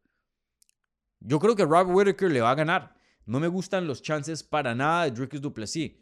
[1.19, 2.95] Yo creo que Robert Whittaker le va a ganar.
[3.27, 5.93] No me gustan los chances para nada de Dricus Duplessis.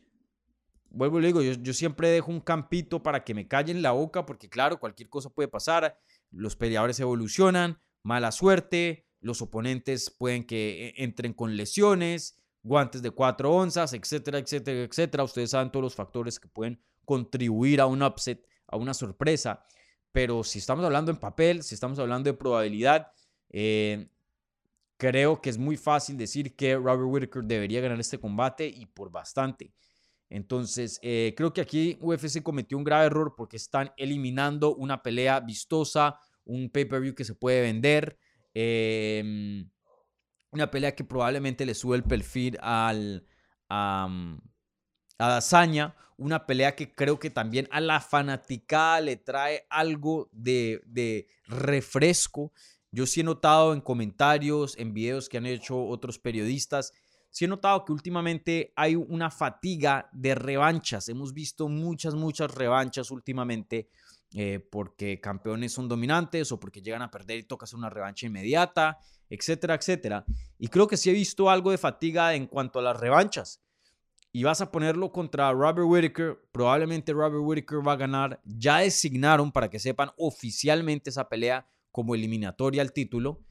[0.90, 3.92] Vuelvo y le digo, yo, yo siempre dejo un campito para que me callen la
[3.92, 5.98] boca, porque claro, cualquier cosa puede pasar.
[6.30, 13.10] Los peleadores evolucionan, mala suerte, los oponentes pueden que e, entren con lesiones, guantes de
[13.10, 15.24] 4 onzas, etcétera, etcétera, etcétera.
[15.24, 19.64] Ustedes saben todos los factores que pueden contribuir a un upset, a una sorpresa.
[20.12, 23.08] Pero si estamos hablando en papel, si estamos hablando de probabilidad,
[23.50, 24.08] eh,
[24.96, 29.10] creo que es muy fácil decir que Robert Whittaker debería ganar este combate y por
[29.10, 29.72] bastante.
[30.30, 35.40] Entonces, eh, creo que aquí UFC cometió un grave error porque están eliminando una pelea
[35.40, 38.18] vistosa, un pay-per-view que se puede vender,
[38.52, 39.70] em,
[40.50, 43.26] una pelea que probablemente le sube el perfil al,
[43.68, 44.08] a,
[45.18, 50.82] a Dazaña, una pelea que creo que también a la fanaticada le trae algo de,
[50.86, 52.52] de refresco.
[52.90, 56.92] Yo sí he notado en comentarios, en videos que han hecho otros periodistas,
[57.30, 61.08] sí he notado que últimamente hay una fatiga de revanchas.
[61.08, 63.88] Hemos visto muchas, muchas revanchas últimamente
[64.34, 68.26] eh, porque campeones son dominantes o porque llegan a perder y toca hacer una revancha
[68.26, 68.98] inmediata,
[69.30, 70.24] etcétera, etcétera.
[70.58, 73.62] Y creo que sí he visto algo de fatiga en cuanto a las revanchas.
[74.30, 76.38] Y vas a ponerlo contra Robert Whittaker.
[76.52, 78.40] Probablemente Robert Whittaker va a ganar.
[78.44, 83.44] Ya designaron, para que sepan, oficialmente esa pelea como eliminatoria al título.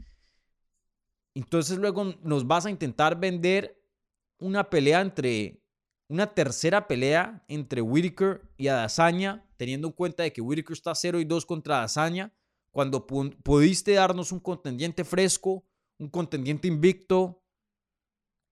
[1.33, 3.81] Entonces luego nos vas a intentar vender
[4.39, 5.63] una pelea entre,
[6.07, 11.19] una tercera pelea entre Whitaker y Adazaña, teniendo en cuenta de que Whitaker está 0
[11.19, 12.33] y 2 contra Adazaña,
[12.71, 15.65] cuando pudiste darnos un contendiente fresco,
[15.97, 17.41] un contendiente invicto,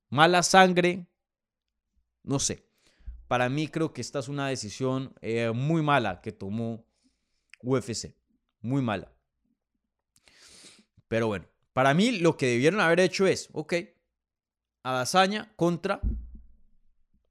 [0.09, 1.07] mala sangre,
[2.23, 2.65] no sé.
[3.27, 6.85] Para mí creo que esta es una decisión eh, muy mala que tomó
[7.61, 8.15] UFC,
[8.61, 9.11] muy mala.
[11.07, 13.73] Pero bueno, para mí lo que debieron haber hecho es, ok,
[14.83, 16.01] Adazaña contra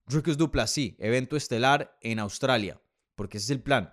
[0.06, 2.80] Dricus Duplessis, evento estelar en Australia,
[3.14, 3.92] porque ese es el plan,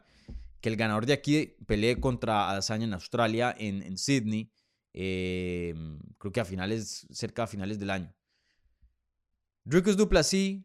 [0.61, 4.51] que el ganador de aquí pelee contra Adazaña en Australia, en, Sydney,
[4.93, 5.73] eh,
[6.17, 8.13] creo que a finales, cerca a finales del año.
[9.63, 10.63] Dricus Duplessis,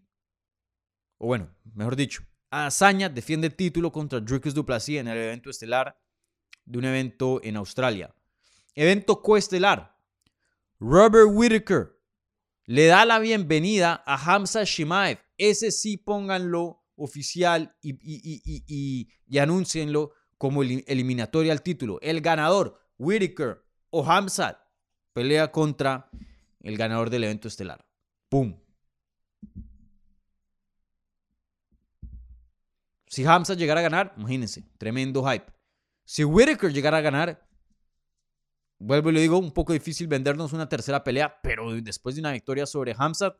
[1.18, 5.98] o bueno, mejor dicho, Adazaña defiende el título contra Dricus Duplessis en el evento estelar
[6.64, 8.14] de un evento en Australia.
[8.74, 9.96] Evento coestelar.
[10.78, 11.96] Robert Whitaker
[12.66, 15.18] le da la bienvenida a Hamza Shimaev.
[15.38, 21.98] Ese sí pónganlo oficial y, y, y, anúncienlo como eliminatoria al título.
[22.02, 24.62] El ganador, Whitaker o Hamza,
[25.12, 26.10] pelea contra
[26.60, 27.86] el ganador del evento estelar.
[28.28, 28.58] ¡Pum!
[33.06, 35.52] Si Hamza llegara a ganar, imagínense, tremendo hype.
[36.04, 37.48] Si Whitaker llegara a ganar,
[38.78, 42.32] vuelvo y le digo, un poco difícil vendernos una tercera pelea, pero después de una
[42.32, 43.38] victoria sobre Hamzat,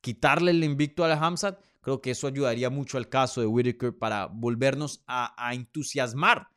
[0.00, 3.96] quitarle el invicto a la Hamzat, creo que eso ayudaría mucho al caso de Whitaker
[3.96, 6.48] para volvernos a, entusiasmar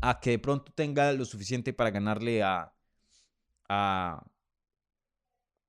[0.00, 2.72] a que de pronto tenga lo suficiente para ganarle a,
[3.68, 4.24] a,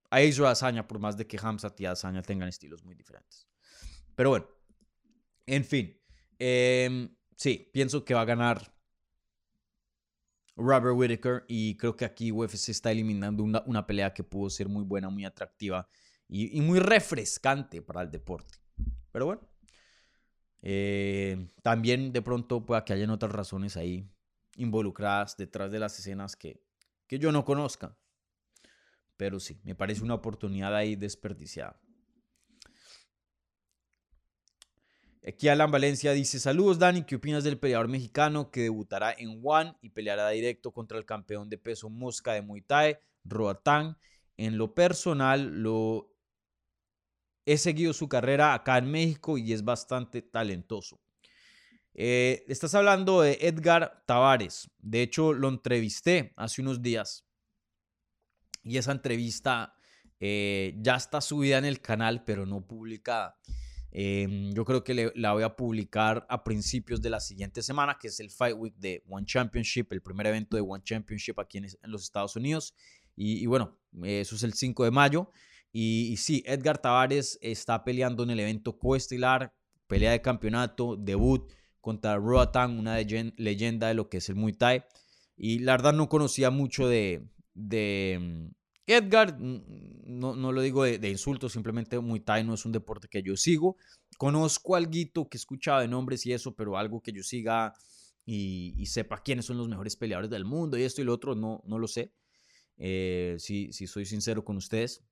[0.10, 3.48] a Israel por más de que Hamzat y Azaña tengan estilos muy diferentes.
[4.16, 4.48] Pero bueno,
[5.46, 6.00] en fin,
[6.40, 8.74] em, sí, pienso que va a ganar
[10.56, 14.84] Robert Whitaker y creo que aquí UFC está eliminando una, pelea que pudo ser muy
[14.84, 15.88] buena, muy atractiva
[16.28, 18.58] y, muy refrescante para el deporte.
[19.16, 19.48] Pero bueno,
[20.62, 24.12] eh, también de pronto pueda que hayan otras razones ahí
[24.58, 26.62] involucradas detrás de las escenas que,
[27.08, 27.98] que yo no conozca.
[29.16, 31.80] Pero sí, me parece una oportunidad ahí desperdiciada.
[35.26, 39.78] Aquí Alan Valencia dice, saludos Dani, ¿qué opinas del peleador mexicano que debutará en One
[39.82, 43.98] y peleará directo contra el campeón de peso mosca de Muay Thai, Roatán?
[44.36, 46.15] En lo personal, lo
[47.46, 51.00] he seguido su carrera acá en México y es bastante talentoso.
[51.94, 54.70] Eh, estás hablando de Edgar Tavares.
[54.80, 57.26] De hecho, lo entrevisté hace unos días.
[58.64, 59.76] Y esa entrevista
[60.20, 63.38] eh, ya está subida en el canal, pero no publicada.
[63.92, 68.10] Em, yo creo que la voy a publicar a principios de la siguiente semana, que
[68.10, 71.68] es el Fight Week de One Championship, el primer evento de One Championship aquí en,
[71.84, 72.76] los Estados Unidos.
[73.16, 75.32] Y, bueno, eso es el 5 de mayo.
[75.78, 79.54] Y, sí, Edgar Tavares está peleando en el evento coestelar,
[79.88, 84.86] pelea de campeonato, debut contra Roatan, una leyenda de lo que es el Muay Thai.
[85.36, 88.54] Y la verdad no conocía mucho de, de
[88.88, 93.22] Edgar, no, no lo digo de, insulto, simplemente Muay Thai no es un deporte que
[93.22, 93.76] yo sigo.
[94.18, 94.92] Conozco algo
[95.30, 97.74] que he escuchado de nombres y eso, pero algo que yo siga
[98.26, 101.62] y, sepa quiénes son los mejores peleadores del mundo y esto y lo otro, no,
[101.66, 102.14] no lo sé.
[102.78, 105.04] Eh, si, soy sincero con ustedes.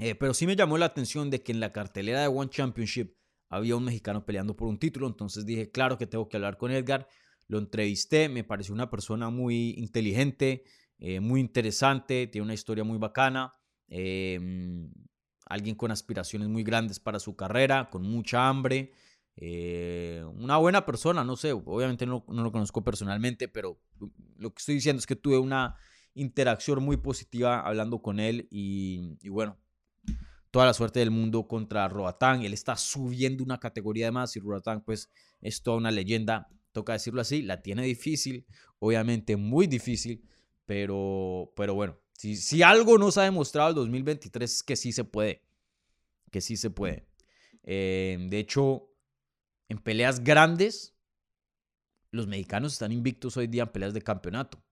[0.00, 3.14] Eh, pero sí me llamó la atención de que en la cartelera de One Championship
[3.50, 6.70] había un mexicano peleando por un título, entonces dije, claro que tengo que hablar con
[6.70, 7.06] Edgar.
[7.48, 10.64] Lo entrevisté, me pareció una persona muy inteligente,
[10.98, 13.52] eh, muy interesante, tiene una historia muy bacana,
[13.88, 14.90] em,
[15.46, 18.92] alguien con aspiraciones muy grandes para su carrera, con mucha hambre,
[19.36, 23.78] eh, una buena persona, no sé, obviamente no, no, lo conozco personalmente, pero
[24.38, 25.76] lo que estoy diciendo es que tuve una
[26.14, 29.58] interacción muy positiva hablando con él y, y bueno,
[30.50, 32.42] toda la suerte del mundo contra Roatán.
[32.42, 36.92] Él está subiendo una categoría de más y Roatán pues es toda una leyenda, toca
[36.92, 38.46] decirlo así, la tiene difícil,
[38.78, 40.28] obviamente muy difícil,
[40.66, 45.42] pero, pero bueno, si, algo nos ha demostrado el 2023 es que sí se puede,
[46.30, 47.06] que sí se puede.
[47.62, 48.92] Eh, de hecho,
[49.68, 50.94] en peleas grandes,
[52.10, 54.62] los mexicanos están invictos hoy día en peleas de campeonato,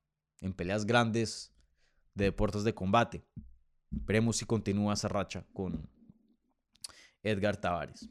[0.40, 1.54] en peleas grandes
[2.14, 3.24] de deportes de combate.
[3.90, 5.88] Veremos si continúa esa racha con
[7.22, 8.08] Edgar Tavares.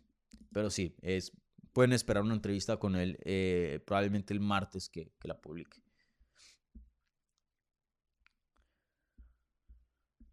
[0.52, 0.96] Pero sí,
[1.74, 5.78] pueden esperar una entrevista con él eh, probablemente el martes que, la publique.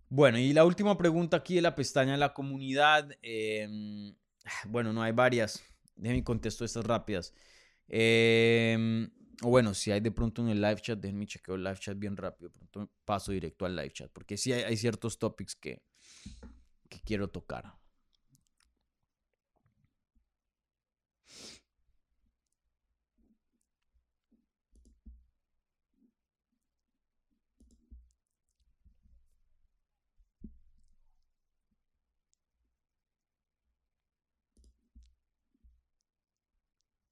[0.09, 3.11] Bueno, y la última pregunta aquí de la pestaña de la comunidad.
[3.21, 4.15] Em,
[4.69, 5.63] bueno, no hay varias.
[5.97, 7.35] Déjenme contesto estas rápidas.
[7.89, 9.09] Eh,
[9.43, 11.99] o bueno, si hay de pronto en el live chat, déjenme chequeo el live chat
[11.99, 12.51] bien rápido.
[12.51, 14.11] Pronto paso directo al live chat.
[14.13, 15.83] Porque sí hay, ciertos topics que,
[16.89, 17.75] que quiero tocar.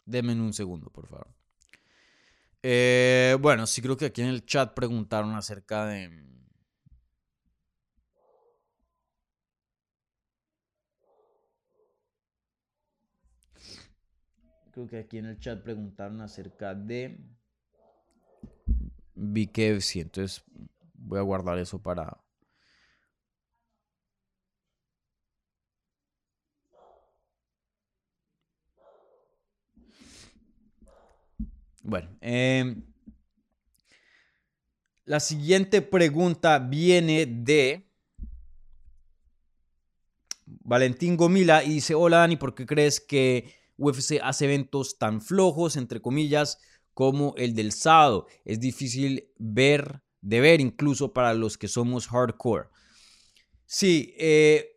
[0.04, 1.41] Denme un segundo, por favor.
[2.62, 6.24] Eh, bueno, sí creo que aquí en el chat preguntaron acerca de...
[14.70, 17.18] Creo que aquí en el chat preguntaron acerca de
[19.14, 19.96] BKFC.
[19.96, 20.42] Entonces
[20.94, 22.16] voy a guardar eso para,
[31.82, 32.82] Bueno, em,
[35.04, 37.90] la siguiente pregunta viene de
[40.46, 45.76] Valentín Gomila y dice, hola Dani, ¿por qué crees que UFC hace eventos tan flojos,
[45.76, 46.58] entre comillas,
[46.94, 48.26] como el del sábado?
[48.44, 52.68] Es difícil ver, de ver incluso para los que somos hardcore.
[53.66, 54.76] Sí, eh,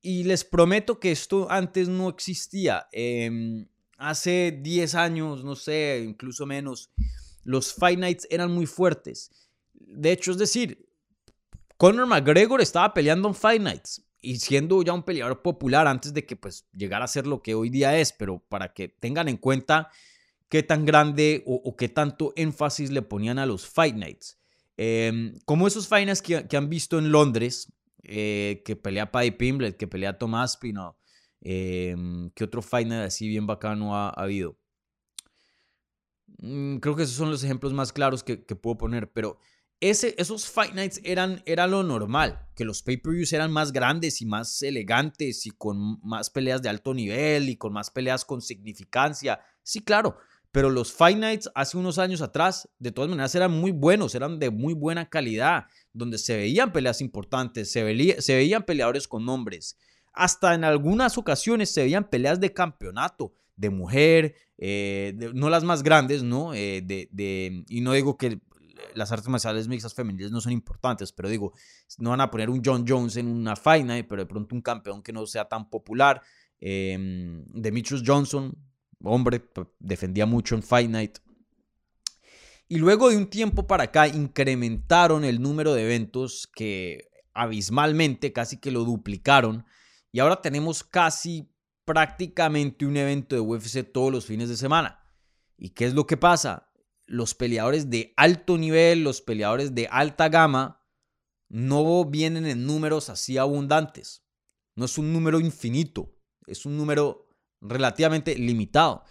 [0.00, 2.88] y les prometo que esto antes no existía.
[2.90, 3.68] Em,
[4.00, 6.90] hace 10 años, no sé, incluso menos,
[7.44, 9.30] los Fight Nights eran muy fuertes.
[9.74, 10.88] De hecho, es decir,
[11.76, 16.26] Conor McGregor estaba peleando en Fight Nights y siendo ya un peleador popular antes de
[16.26, 19.36] que pues llegara a ser lo que hoy día es, pero para que tengan en
[19.36, 19.90] cuenta
[20.48, 24.38] qué tan grande o, qué tanto énfasis le ponían a los Fight Nights.
[24.76, 27.72] Em, como esos Fight Nights que, han visto en Londres,
[28.02, 30.96] eh, que pelea Paddy Pimblett, que pelea Tomás Pino,
[31.42, 34.58] Em, ¿Qué otro Fight Night así bien bacano ha, habido?
[36.38, 39.38] Mm, creo que esos son los ejemplos más claros que, puedo poner, pero
[39.80, 44.26] ese, esos Fight Nights eran, era lo normal, que los pay-per-views eran más grandes y
[44.26, 49.40] más elegantes y con más peleas de alto nivel y con más peleas con significancia.
[49.62, 50.18] Sí, claro,
[50.52, 54.38] pero los Fight Nights hace unos años atrás, de todas maneras, eran muy buenos, eran
[54.38, 55.64] de muy buena calidad,
[55.94, 59.78] donde se veían peleas importantes, se veían peleadores con nombres.
[60.12, 65.82] Hasta en algunas ocasiones se veían peleas de campeonato de mujer, eh, no las más
[65.82, 66.54] grandes, ¿no?
[66.54, 68.40] Eh, de, y no digo que
[68.94, 71.52] las artes marciales mixtas femeniles no son importantes, pero digo,
[71.98, 75.02] no van a poner un John Jones en una Fight pero de pronto un campeón
[75.02, 76.22] que no sea tan popular.
[76.60, 78.56] Eh, Demetrius Johnson,
[79.02, 79.42] hombre,
[79.78, 81.18] defendía mucho en Fight Night.
[82.68, 88.58] Y luego de un tiempo para acá incrementaron el número de eventos que abismalmente, casi
[88.58, 89.64] que lo duplicaron.
[90.12, 91.52] Y ahora tenemos casi
[91.84, 95.00] prácticamente un evento de UFC todos los fines de semana.
[95.56, 96.72] ¿Y qué es lo que pasa?
[97.06, 100.86] Los peleadores de alto nivel, los peleadores de alta gama,
[101.48, 104.24] no vienen en números así abundantes.
[104.76, 107.28] No es un número infinito, es un número
[107.60, 109.04] relativamente limitado.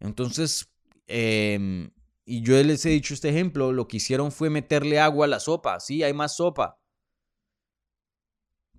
[0.00, 0.68] Entonces,
[1.06, 1.90] em,
[2.24, 5.40] y yo les he dicho este ejemplo, lo que hicieron fue meterle agua a la
[5.40, 5.78] sopa.
[5.80, 6.80] Sí, hay más sopa,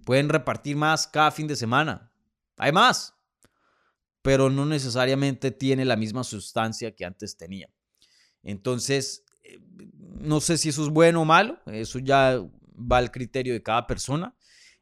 [0.08, 2.10] Pueden repartir más cada fin de semana.
[2.56, 3.14] Hay más.
[4.22, 7.70] Pero no necesariamente tiene la misma sustancia que antes tenía.
[8.42, 9.60] Entonces, eh,
[10.22, 11.60] no sé si eso es bueno o malo.
[11.66, 12.40] Eso ya
[12.74, 14.34] va al criterio de cada persona.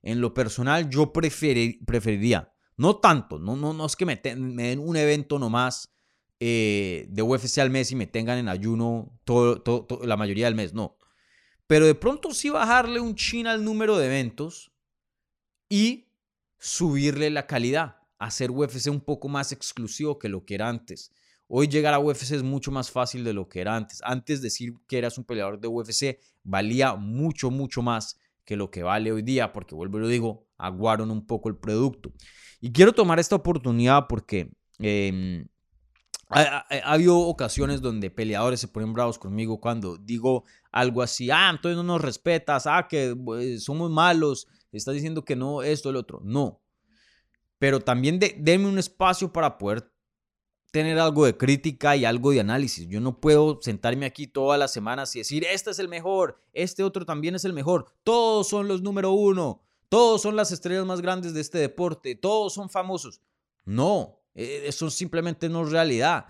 [0.03, 4.95] En lo personal, yo preferiría, no tanto, no, no, no es que me, den un
[4.95, 5.91] evento nomás
[6.39, 9.19] eh, de UFC al mes y me tengan en ayuno
[10.03, 10.99] la mayoría del mes, no.
[11.65, 14.71] Pero de pronto sí bajarle un chin al número de eventos
[15.69, 16.07] y
[16.59, 21.11] subirle la calidad, hacer UFC un poco más exclusivo que lo que era antes.
[21.47, 24.01] Hoy llegar a UFC es mucho más fácil de lo que era antes.
[24.03, 28.83] Antes decir que eras un peleador de UFC valía mucho, mucho más que lo que
[28.83, 32.11] vale hoy día, porque vuelvo y lo digo, aguaron un poco el producto.
[32.61, 35.47] Y quiero tomar esta oportunidad porque em,
[36.29, 41.77] ha, habido ocasiones donde peleadores se ponen bravos conmigo cuando digo algo así, ah, entonces
[41.77, 44.47] no nos respetas, ah, que pues, somos malos,
[44.77, 46.21] estás diciendo que no, esto, el otro.
[46.23, 46.61] No.
[47.59, 49.91] Pero también de, denme un espacio para poder
[50.75, 52.85] tener algo de crítica y algo de análisis.
[52.89, 56.83] Yo no puedo sentarme aquí todas las semanas y decir, este es el mejor, este
[56.83, 60.99] otro también es el mejor, todos son los número uno, todos son las estrellas más
[60.99, 63.21] grandes de este deporte, todos son famosos.
[63.63, 66.25] No, e, eso simplemente no es realidad.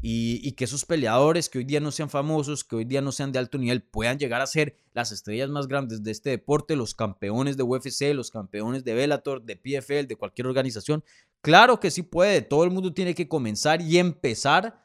[0.00, 3.32] Y, que esos peleadores que hoy día no sean famosos, que hoy día no sean
[3.32, 6.94] de alto nivel, puedan llegar a ser las estrellas más grandes de este deporte, los
[6.94, 11.04] campeones de UFC, los campeones de Bellator, de PFL, de cualquier organización.
[11.40, 14.82] Claro que sí puede, todo el mundo tiene que comenzar y empezar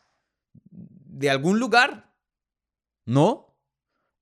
[0.72, 2.14] de algún lugar,
[3.06, 3.58] ¿no?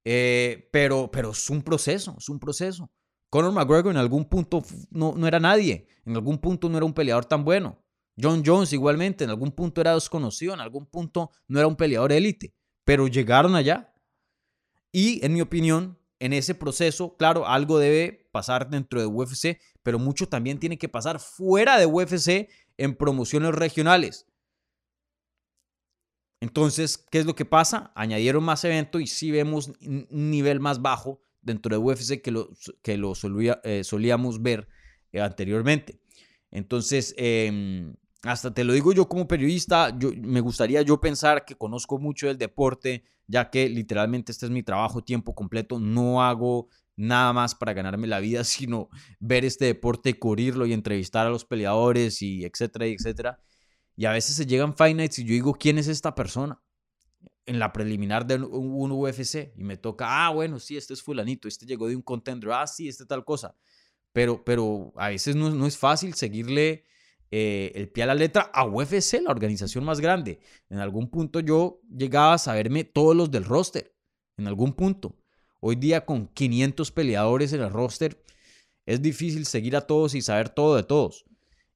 [0.04, 2.90] Eh, pero, pero es un proceso, es un proceso.
[3.30, 6.94] Conor McGregor en algún punto no, no era nadie, en algún punto no era un
[6.94, 7.81] peleador tan bueno.
[8.22, 12.12] John Jones igualmente, en algún punto era desconocido, en algún punto no era un peleador
[12.12, 12.54] élite,
[12.84, 13.94] pero llegaron allá.
[14.92, 20.00] Y en mi opinión, en ese proceso, claro, algo debe pasar dentro de UFC, pero
[20.00, 24.28] mucho también tiene que pasar fuera de UFC en promociones regionales.
[26.42, 27.92] Entonces, ¿qué es lo que pasa?
[27.96, 32.50] Añadieron más eventos y sí vemos un nivel más bajo dentro de UFC que lo,
[32.82, 33.14] que lo
[33.64, 34.68] eh, solíamos ver
[35.12, 36.02] eh, anteriormente.
[36.50, 41.56] Entonces, em, hasta te lo digo yo como periodista, yo, me gustaría yo pensar que
[41.56, 46.70] conozco mucho del deporte, ya que literalmente este es mi trabajo tiempo completo, no hago
[46.96, 51.46] nada más para ganarme la vida, sino ver este deporte, cubrirlo y entrevistar a los
[51.46, 53.40] peleadores y etcétera, y etcétera.
[53.96, 56.62] Y a veces se llegan Fight y yo digo, ¿quién es esta persona?
[57.46, 61.48] En la preliminar de un UFC y me toca, ah, bueno, sí, este es fulanito,
[61.48, 63.56] este llegó de un contender, ah, sí, este tal cosa.
[64.14, 66.86] Pero, pero a veces no, no es fácil seguirle
[67.32, 70.40] eh, el pie a la letra a UFC, la organización más grande.
[70.70, 73.96] En algún punto yo llegaba a saberme todos los del roster,
[74.38, 75.16] en algún punto.
[75.62, 78.22] Hoy día con 500 peleadores en el roster,
[78.86, 81.24] es difícil seguir a todos y saber todo de todos.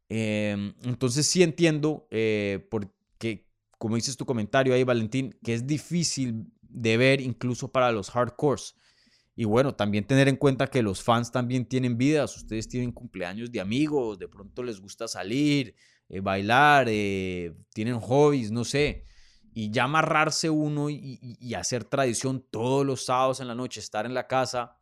[0.10, 3.48] Em, entonces sí entiendo, eh, porque
[3.78, 8.76] como dices tu comentario ahí, Valentín, que es difícil de ver incluso para los hardcores.
[9.36, 13.52] Y bueno, también tener en cuenta que los fans también tienen vidas, ustedes tienen cumpleaños
[13.52, 15.76] de amigos, de pronto les gusta salir,
[16.08, 19.04] eh, bailar, eh, tienen hobbies, no sé.
[19.54, 24.14] Y ya amarrarse uno y, hacer tradición todos los sábados en la noche, estar en
[24.14, 24.78] la casa,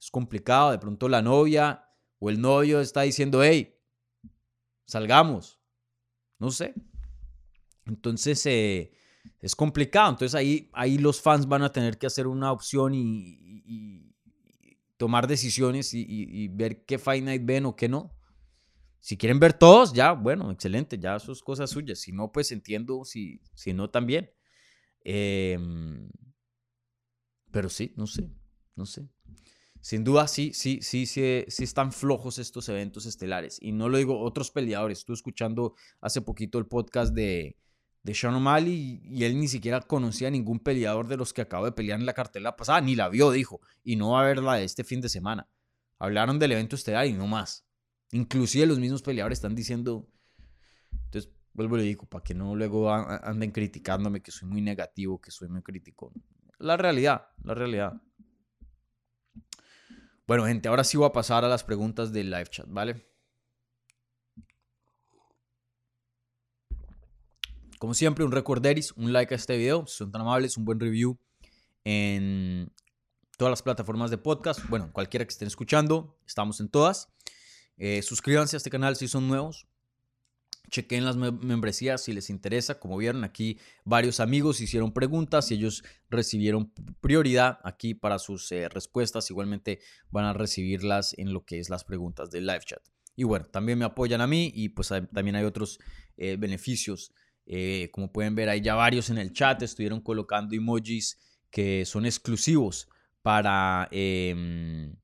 [0.00, 0.70] es complicado.
[0.70, 1.86] De pronto la novia
[2.18, 3.74] o el novio está diciendo, hey,
[4.86, 5.60] salgamos.
[6.38, 6.74] No sé.
[7.86, 8.92] Entonces eh,
[9.40, 10.10] es complicado.
[10.10, 13.43] Entonces ahí, ahí los fans van a tener que hacer una opción y, y,
[14.96, 18.16] tomar decisiones y, ver qué Fight ven o qué no.
[19.00, 21.98] Si quieren ver todos, ya, bueno, excelente, ya sus cosas suyas.
[21.98, 24.30] Si no, pues entiendo, si, si no, también.
[25.00, 26.08] Em,
[27.50, 28.30] pero sí, no sé,
[28.74, 29.08] no sé.
[29.80, 33.58] Sin duda, sí, sí, sí, sí, sí están flojos estos eventos estelares.
[33.60, 35.00] Y no lo digo otros peleadores.
[35.00, 37.58] Estuve escuchando hace poquito el podcast de,
[38.04, 41.64] de Sean O'Malley y él ni siquiera conocía a ningún peleador de los que acabo
[41.64, 44.64] de pelear en la cartela pasada, ni la vio, dijo, y no va a de
[44.64, 45.48] este fin de semana.
[45.98, 47.66] Hablaron del evento estelar y no más.
[48.12, 50.06] Inclusive los mismos peleadores están diciendo,
[51.06, 55.18] entonces vuelvo y le digo, para que no luego anden criticándome que soy muy negativo,
[55.18, 56.12] que soy muy crítico.
[56.58, 58.02] La realidad, la realidad.
[60.26, 63.13] Bueno, gente, ahora sí voy a pasar a las preguntas del live chat, ¿vale?
[67.84, 70.80] Como siempre, un recorderis, un like a este video, si son tan amables, un buen
[70.80, 71.18] review
[71.84, 72.72] en
[73.36, 74.66] todas las plataformas de podcast.
[74.70, 77.10] Bueno, cualquiera que estén escuchando, estamos en todas.
[77.76, 79.66] Eh, suscríbanse a este canal si son nuevos.
[80.70, 82.80] Chequen las membresías si les interesa.
[82.80, 86.72] Como vieron aquí, varios amigos hicieron preguntas y ellos recibieron
[87.02, 89.28] prioridad aquí para sus eh, respuestas.
[89.28, 89.80] Igualmente
[90.10, 92.80] van a recibirlas en lo que es las preguntas del live chat.
[93.14, 95.78] Y bueno, también me apoyan a mí y pues también hay otros
[96.16, 97.12] eh, beneficios
[97.46, 99.62] eh, como pueden ver, hay ya varios en el chat.
[99.62, 101.18] Estuvieron colocando emojis
[101.50, 102.88] que son exclusivos
[103.22, 104.94] para, em,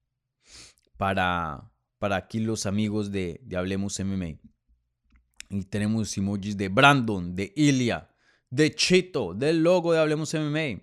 [0.97, 4.38] para, para aquí los amigos de, de Hablemos MMA.
[5.51, 8.09] Y tenemos emojis de Brandon, de Ilia,
[8.51, 10.82] de Chito, del logo de Hablemos MMA,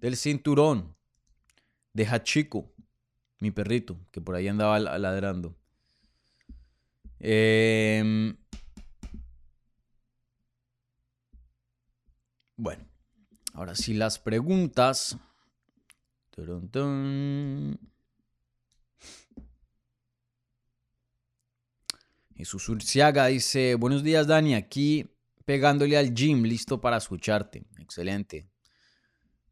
[0.00, 0.96] del cinturón,
[1.92, 2.72] de Hachiko,
[3.38, 5.56] mi perrito, que por ahí andaba ladrando.
[7.18, 8.34] Eh,
[12.62, 12.84] Bueno,
[13.54, 15.18] ahora sí las preguntas.
[16.30, 17.76] Turun, tun.
[22.36, 25.10] Jesús Urciaga dice, buenos días Dani, aquí
[25.44, 27.64] pegándole al gym, listo para escucharte.
[27.80, 28.48] Excelente.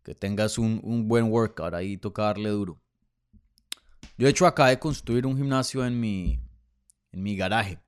[0.04, 2.80] Que tengas un, un buen workout, ahí toca darle duro.
[4.18, 6.38] Yo de hecho acabé de construir un gimnasio en mi,
[7.10, 7.82] en mi garaje,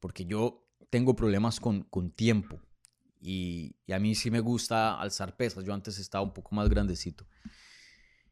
[0.00, 2.60] porque yo tengo problemas con, con tiempo.
[3.20, 5.64] Y, a mí sí me gusta alzar pesas.
[5.64, 7.26] Yo antes estaba un poco más grandecito.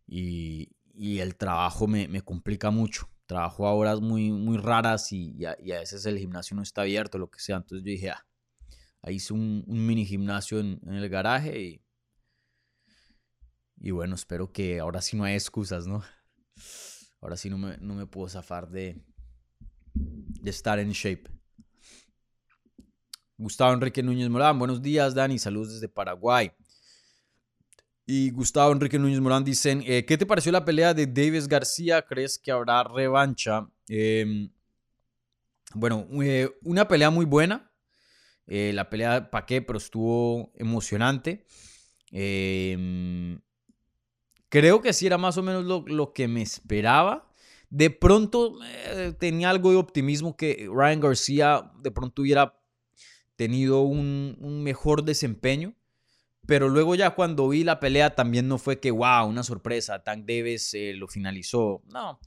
[0.06, 3.08] Y, y el trabajo me, me, complica mucho.
[3.26, 7.30] Trabajo a horas muy, muy raras y, a, veces el gimnasio no está abierto, lo
[7.30, 7.56] que sea.
[7.56, 8.26] Entonces yo dije, ah,
[9.02, 11.82] ahí hice un, mini gimnasio en, en, el garaje y,
[13.78, 16.02] y bueno, espero que ahora sí no hay excusas, ¿no?
[17.20, 19.02] Ahora sí no me, no me puedo zafar de,
[19.94, 21.35] de estar en shape.
[23.38, 26.50] Gustavo Enrique Núñez Morán, buenos días Dani, saludos desde Paraguay.
[28.06, 32.00] Y Gustavo Enrique Núñez Morán dicen, eh, ¿qué te pareció la pelea de Davis García?
[32.00, 33.68] ¿Crees que habrá revancha?
[33.88, 34.48] Eh,
[35.74, 37.70] bueno, eh, una pelea muy buena.
[38.46, 39.60] Eh, la pelea, ¿para qué?
[39.60, 41.44] Pero estuvo emocionante.
[44.48, 47.30] creo que sí era más o menos lo, lo que me esperaba.
[47.68, 48.58] De pronto
[49.18, 52.55] tenía algo de optimismo que Ryan García de pronto hubiera
[53.36, 55.74] tenido un, un, mejor desempeño.
[56.46, 60.26] Pero luego ya cuando vi la pelea también no fue que, wow, una sorpresa, Tank
[60.26, 61.82] Davis eh, lo finalizó.
[61.86, 62.20] No,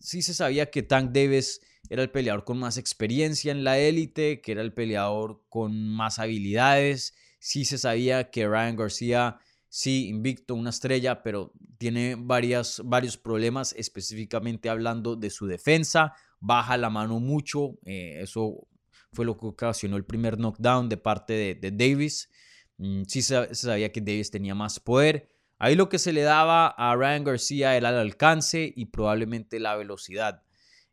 [0.00, 1.60] sí se sabía que Tank Davis
[1.90, 6.18] era el peleador con más experiencia en la élite, que era el peleador con más
[6.18, 7.14] habilidades.
[7.40, 9.38] Sí se sabía que Ryan García,
[9.68, 16.14] sí, invicto, una estrella, pero tiene varias, varios problemas, específicamente hablando de su defensa.
[16.40, 18.66] Baja la mano mucho, eh, eso
[19.14, 22.30] fue lo que ocasionó el primer knockdown de parte de, Davis.
[22.78, 25.30] Mm, sí se, sabía que Davis tenía más poder.
[25.58, 29.76] Ahí lo que se le daba a Ryan García era el alcance y probablemente la
[29.76, 30.42] velocidad.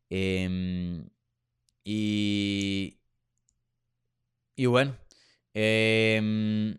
[0.09, 1.03] Eh,
[1.83, 2.99] y,
[4.55, 4.95] y bueno,
[5.53, 6.75] eh,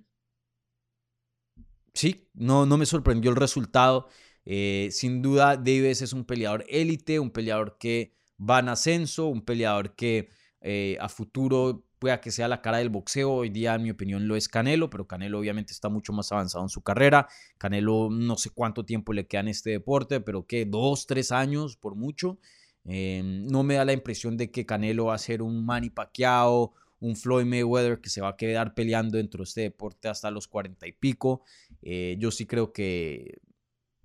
[1.95, 4.09] sí, no, no me sorprendió el resultado.
[4.45, 9.43] Eh, sin duda, Davis es un peleador élite, un peleador que va en ascenso, un
[9.43, 10.29] peleador que
[10.63, 13.33] eh, a futuro pueda que sea la cara del boxeo.
[13.33, 16.65] Hoy día, en mi opinión, lo es Canelo, pero Canelo obviamente está mucho más avanzado
[16.65, 17.29] en su carrera.
[17.59, 21.77] Canelo no sé cuánto tiempo le queda en este deporte, pero que dos, tres años
[21.77, 22.39] por mucho.
[22.85, 26.73] Eh, no me da la impresión de que Canelo va a ser un Manny Pacquiao,
[26.99, 30.49] un Floyd Mayweather que se va a quedar peleando dentro de este deporte hasta los
[30.49, 31.43] cuarenta y pico.
[31.83, 33.39] Eh, yo sí creo que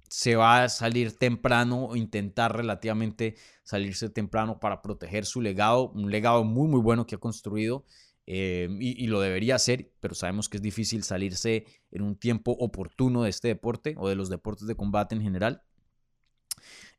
[0.09, 6.11] se va a salir temprano o intentar relativamente salirse temprano para proteger su legado, un
[6.11, 7.85] legado muy muy bueno que ha construido
[8.29, 13.23] eh, y, lo debería hacer, pero sabemos que es difícil salirse en un tiempo oportuno
[13.23, 15.63] de este deporte o de los deportes de combate en general.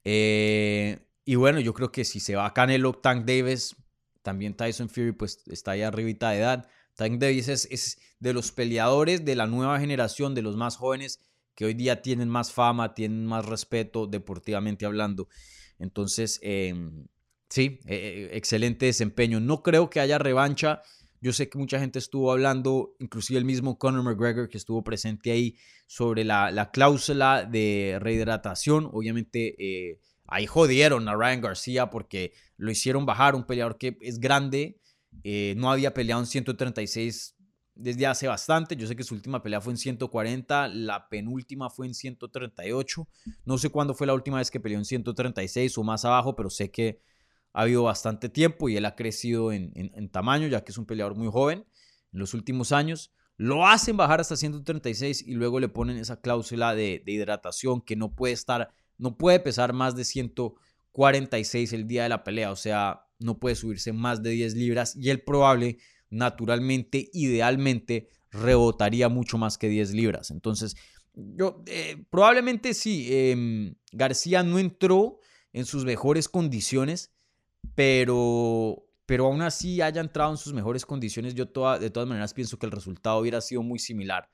[0.04, 3.76] Eh, y bueno, yo creo que si se va Canelo, Tank Davis,
[4.22, 6.68] también Tyson Fury, pues está ahí arribita de edad.
[6.94, 11.20] Tank Davis es, es de los peleadores de la nueva generación, de los más jóvenes
[11.58, 15.26] que hoy día tienen más fama, tienen más respeto deportivamente hablando.
[15.80, 16.72] Entonces, eh,
[17.48, 19.40] sí, eh, excelente desempeño.
[19.40, 20.82] No creo que haya revancha.
[21.20, 25.32] Yo sé que mucha gente estuvo hablando, inclusive el mismo Conor McGregor que estuvo presente
[25.32, 25.56] ahí,
[25.88, 28.88] sobre la, la cláusula de rehidratación.
[28.92, 29.98] Obviamente, eh,
[30.28, 34.78] ahí jodieron a Ryan García porque lo hicieron bajar, un peleador que es grande,
[35.24, 37.34] eh, no había peleado en 136
[37.78, 38.76] desde hace bastante.
[38.76, 43.08] Yo sé que su última pelea fue en 140, la penúltima fue en 138.
[43.44, 46.50] No sé cuándo fue la última vez que peleó en 136 o más abajo, pero
[46.50, 47.00] sé que
[47.52, 51.16] ha habido bastante tiempo y él ha crecido en, tamaño, ya que es un peleador
[51.16, 51.64] muy joven
[52.12, 53.12] en los últimos años.
[53.36, 57.94] Lo hacen bajar hasta 136 y luego le ponen esa cláusula de, de hidratación que
[57.94, 62.56] no puede estar, no puede pesar más de 146 el día de la pelea, o
[62.56, 65.78] sea, no puede subirse más de 10 libras y el probable
[66.10, 70.30] naturalmente, idealmente, rebotaría mucho más que 10 libras.
[70.30, 70.76] Entonces,
[71.14, 75.20] yo eh, probablemente sí, eh, García no entró
[75.52, 77.12] en sus mejores condiciones,
[77.74, 82.58] pero, pero aún así haya entrado en sus mejores condiciones, yo de todas maneras pienso
[82.58, 84.28] que el resultado hubiera sido muy similar.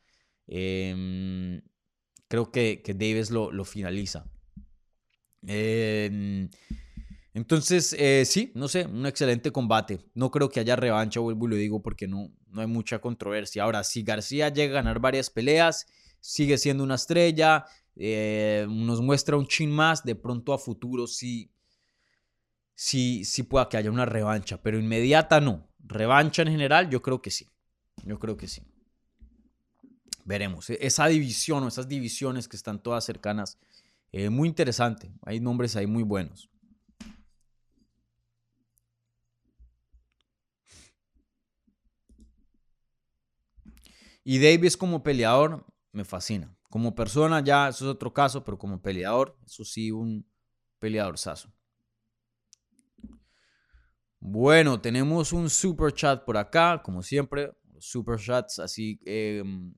[0.47, 1.61] Eh,
[2.29, 4.27] creo que, que Davis lo, lo finaliza.
[5.47, 6.49] Eh,
[7.35, 9.99] entonces, eh, sí, no sé, un excelente combate.
[10.15, 13.65] No creo que haya revancha, vuelvo y lo digo porque no, no hay mucha controversia.
[13.65, 15.87] Ahora, si García llega a ganar varias peleas,
[16.21, 17.67] sigue siendo una estrella,
[17.97, 21.51] eh, nos muestra un chin más, de pronto a futuro sí,
[22.77, 25.69] sí, sí pueda que haya una revancha, pero inmediata no.
[25.81, 27.49] Revancha en general, yo creo que sí.
[28.05, 28.63] Yo creo que sí.
[30.25, 30.71] veremos.
[30.71, 33.59] E, esa división o esas divisiones que están todas cercanas,
[34.13, 35.13] eh, muy interesante.
[35.23, 36.49] Hay nombres ahí muy buenos.
[44.25, 46.57] Y Davis como peleador me fascina.
[46.71, 50.27] Como persona ya eso es otro caso, pero como peleador, eso sí, un
[50.81, 51.53] peleador sazo.
[54.19, 57.53] Bueno, tenemos un super chat por acá, como siempre.
[57.79, 59.75] super chats así, em,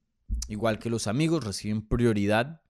[0.48, 2.60] igual que los amigos, reciben prioridad.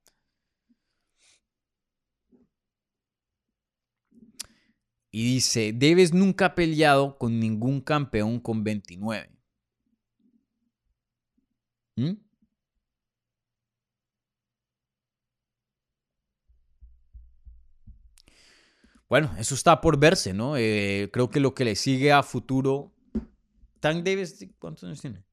[5.11, 9.36] Y dice, Davis nunca ha peleado con ningún campeón con 29.
[11.97, 12.27] ¿Mm?
[19.09, 20.57] Bueno, eso está por verse, ¿no?
[20.57, 22.93] Eh, creo que lo que le sigue a futuro.
[23.81, 25.25] Tank Davis, ¿cuántos años tiene?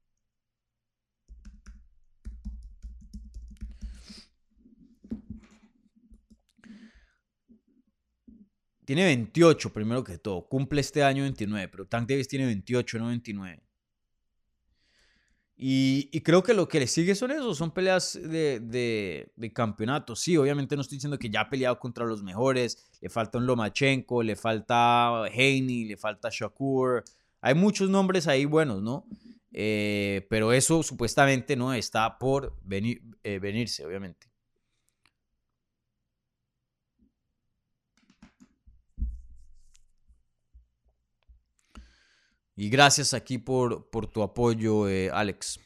[8.84, 10.46] Tiene 28, primero que todo.
[10.46, 13.62] Cumple este año 29, pero Tank Davis tiene 28, no 29.
[15.56, 18.60] Y, creo que lo que le sigue son esos, son peleas de,
[19.36, 20.16] de, campeonato.
[20.16, 22.90] Sí, obviamente no estoy diciendo que ya ha peleado contra los mejores.
[23.00, 27.04] Le falta un Lomachenko, le falta Haney, le falta Shakur.
[27.40, 29.06] Hay muchos nombres ahí buenos, ¿no?
[29.52, 34.33] Eh, pero eso supuestamente no está por venir, eh, venirse, obviamente.
[42.56, 45.58] Y gracias aquí por, por tu apoyo, eh, Alex.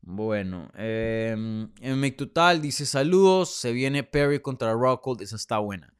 [0.00, 5.92] Bueno, eh, en Make Total dice saludos, se viene Perry contra Rockhold, esa está buena.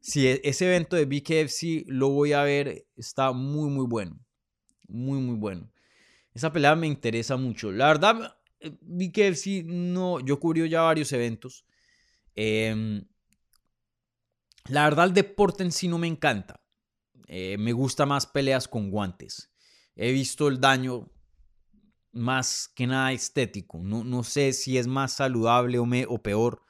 [0.00, 4.20] Si e, ese evento de BKFC lo voy a ver, está muy, muy bueno.
[4.86, 5.72] Muy, muy bueno.
[6.34, 7.72] Esa pelea me interesa mucho.
[7.72, 11.64] La verdad, eh, BKFC no, yo cubrí ya varios eventos.
[12.36, 13.02] Eh,
[14.68, 16.60] la verdad, el deporte en sí no me encanta.
[17.26, 19.50] Eh, me gusta más peleas con guantes.
[19.96, 21.10] He visto el daño
[22.12, 23.80] más que nada estético.
[23.82, 26.62] No, no sé si es más saludable o, peor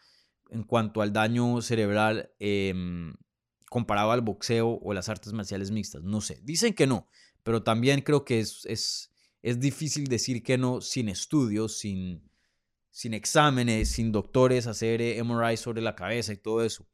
[0.51, 3.14] en cuanto al daño cerebral em,
[3.68, 6.03] comparado al boxeo o las artes marciales mixtas.
[6.03, 6.40] No sé.
[6.42, 7.09] Dicen que no,
[7.42, 9.11] pero también creo que es, es,
[9.42, 12.28] es difícil decir que no sin estudios, sin,
[12.90, 16.86] sin exámenes, sin doctores, hacer MRI sobre la cabeza y todo eso.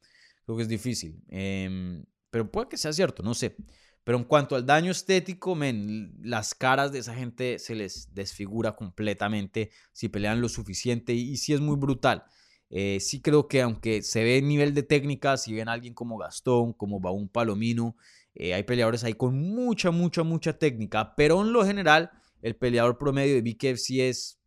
[0.55, 1.23] Que es difícil.
[1.29, 3.55] Em, pero puede que sea cierto, no sé.
[4.03, 8.73] Pero en cuanto al daño estético, men, las caras de esa gente se les desfigura
[8.73, 12.23] completamente si pelean lo suficiente y, sí es muy brutal.
[12.69, 16.17] Eh, sí creo que aunque se ve nivel de técnica, si ven a alguien como
[16.17, 17.95] Gastón, como Baún Palomino,
[18.33, 22.97] eh, hay peleadores ahí con mucha, mucha, mucha técnica, pero en lo general el peleador
[22.97, 24.39] promedio de BKFC es,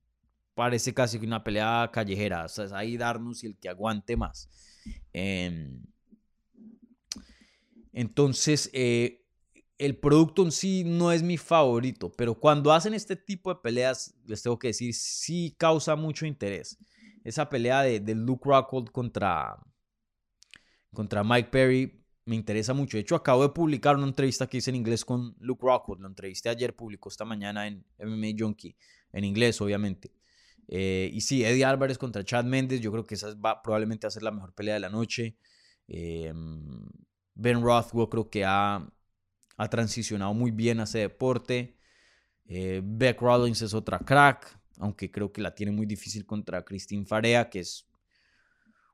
[0.54, 4.16] parece casi que una pelea callejera, o sea, es ahí darnos y el que aguante
[4.16, 4.48] más.
[5.12, 5.82] Em,
[7.94, 9.24] entonces, eh,
[9.78, 14.14] el producto en sí no es mi favorito, pero cuando hacen este tipo de peleas,
[14.26, 16.78] les tengo que decir, sí causa mucho interés.
[17.22, 19.56] Esa pelea de, Luke Rockhold contra,
[20.92, 22.96] contra Mike Perry me interesa mucho.
[22.96, 26.00] De hecho, acabo de publicar una entrevista que hice en inglés con Luke Rockhold.
[26.00, 28.76] Lo entrevisté ayer, publicó esta mañana en MMA Junkie,
[29.12, 30.12] en inglés, obviamente.
[30.68, 34.10] Eh, y sí, Eddie Álvarez contra Chad Méndez, yo creo que esa va probablemente a
[34.10, 35.36] ser la mejor pelea de la noche.
[35.86, 36.88] Em,
[37.34, 38.86] ben Rothwell creo que ha,
[39.56, 41.76] ha, transicionado muy bien a ese deporte.
[42.46, 47.06] Eh, Beck Rollins es otra crack, aunque creo que la tiene muy difícil contra Christine
[47.06, 47.86] Farea, que es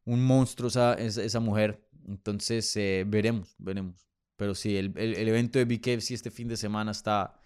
[0.05, 1.86] un monstruo esa, esa mujer.
[2.07, 4.07] Entonces, eh, veremos, veremos.
[4.36, 7.38] Pero sí, el, el, evento de BKFC este fin de semana está,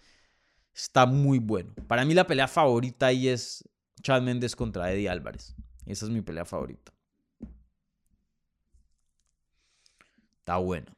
[0.73, 1.73] está muy bueno.
[1.87, 3.67] Para mí la pelea favorita ahí es
[4.01, 5.55] Chad Méndez contra Eddie Álvarez.
[5.85, 6.94] Esa es mi pelea favorita.
[10.45, 10.95] Está bueno.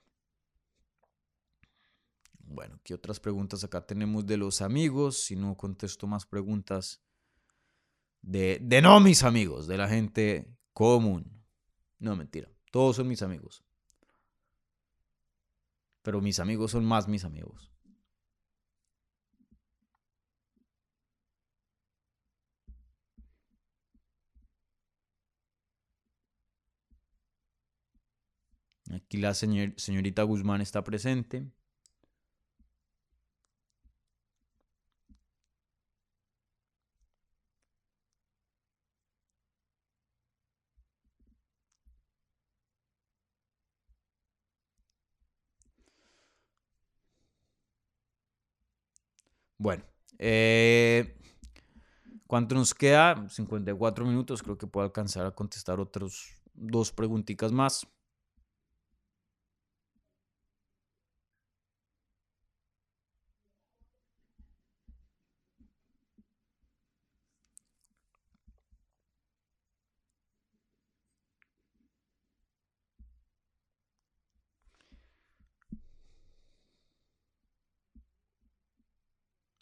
[2.39, 5.23] Bueno, ¿qué otras preguntas acá tenemos de los amigos?
[5.23, 7.01] Si no contesto más preguntas
[8.21, 11.45] de, de no mis amigos, de la gente común.
[11.97, 12.51] No, mentira.
[12.71, 13.63] Todos son mis amigos.
[16.01, 17.71] Pero mis amigos son más mis amigos.
[28.91, 31.45] Aquí la señorita Guzmán está presente.
[49.57, 49.83] Bueno,
[50.19, 51.13] Eh,
[52.27, 53.27] ¿Cuánto nos queda?
[53.29, 54.43] 54 minutos.
[54.43, 57.87] Creo que puedo alcanzar a contestar otros dos preguntitas más.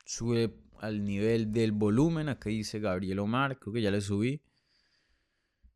[0.06, 2.30] Sube al nivel del volumen.
[2.30, 3.60] Acá dice Gabriel Omar.
[3.60, 4.42] Creo que ya le subí.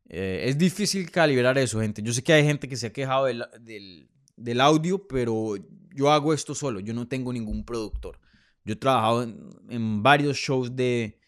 [0.08, 2.02] Eh, es difícil calibrar eso, gente.
[2.02, 5.54] Yo sé que hay gente que se ha quejado del, audio, pero
[5.94, 6.80] yo hago esto solo.
[6.80, 8.18] Yo no tengo ningún productor.
[8.64, 11.18] Yo he trabajado en, varios shows de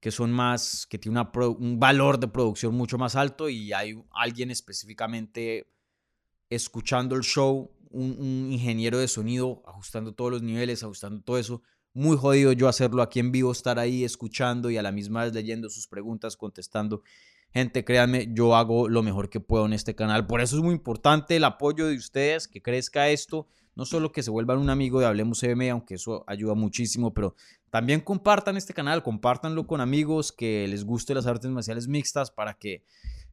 [0.00, 1.20] que son más, que tiene
[1.58, 5.72] un valor de producción mucho más alto y hay alguien específicamente
[6.48, 11.62] escuchando el show, un, un ingeniero de sonido, ajustando todos los niveles, ajustando todo eso
[11.98, 15.34] muy jodido yo hacerlo aquí en vivo, estar ahí escuchando y a la misma vez
[15.34, 17.02] leyendo sus preguntas, contestando.
[17.52, 20.26] Gente, créanme, yo hago lo mejor que puedo en este canal.
[20.26, 23.46] Por eso es muy importante el apoyo de ustedes, que crezca esto.
[23.74, 27.36] No solo que se vuelvan un amigo de Hablemos CM, aunque eso ayuda muchísimo, pero
[27.70, 32.54] también compartan este canal, compártanlo con amigos que les guste las artes marciales mixtas para
[32.54, 32.82] que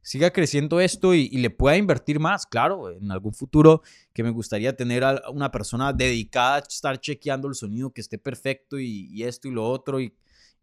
[0.02, 2.46] siga creciendo esto y, le pueda invertir más.
[2.46, 7.48] Claro, en algún futuro que me gustaría tener a una persona dedicada a estar chequeando
[7.48, 10.14] el sonido, que esté perfecto y, esto y lo otro y,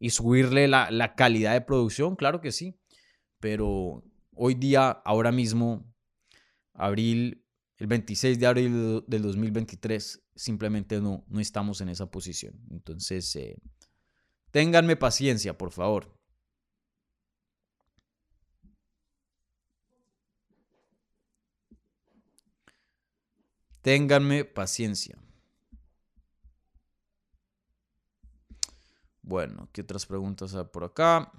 [0.09, 2.77] subirle la, la, calidad de producción, claro que sí.
[3.43, 4.01] Pero
[4.37, 5.93] hoy día, ahora mismo,
[6.75, 12.57] abril, el 26 de abril del 2023, simplemente no, no estamos en esa posición.
[12.71, 13.57] Entonces, eh,
[14.51, 16.17] ténganme paciencia, por favor.
[23.81, 25.17] Ténganme paciencia.
[29.21, 31.29] Bueno, ¿qué otras preguntas hay por acá?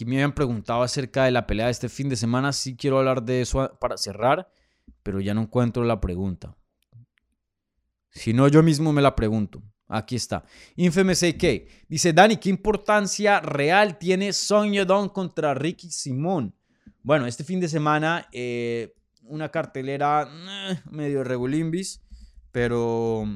[0.00, 2.54] Aquí me habían preguntado acerca de la pelea de este fin de semana.
[2.54, 4.50] Sí quiero hablar de eso para cerrar,
[5.02, 6.56] pero ya no encuentro la pregunta.
[8.08, 9.62] Si no, yo mismo me la pregunto.
[9.88, 10.42] Aquí está.
[10.76, 11.44] Infamous AK.
[11.86, 16.54] Dice, Dani, ¿qué importancia real tiene Song Yedong contra Ricky Simón?
[17.02, 18.94] Bueno, este fin de semana, eh,
[19.24, 20.26] una cartelera
[20.70, 22.00] eh, medio regulimbis,
[22.52, 23.26] pero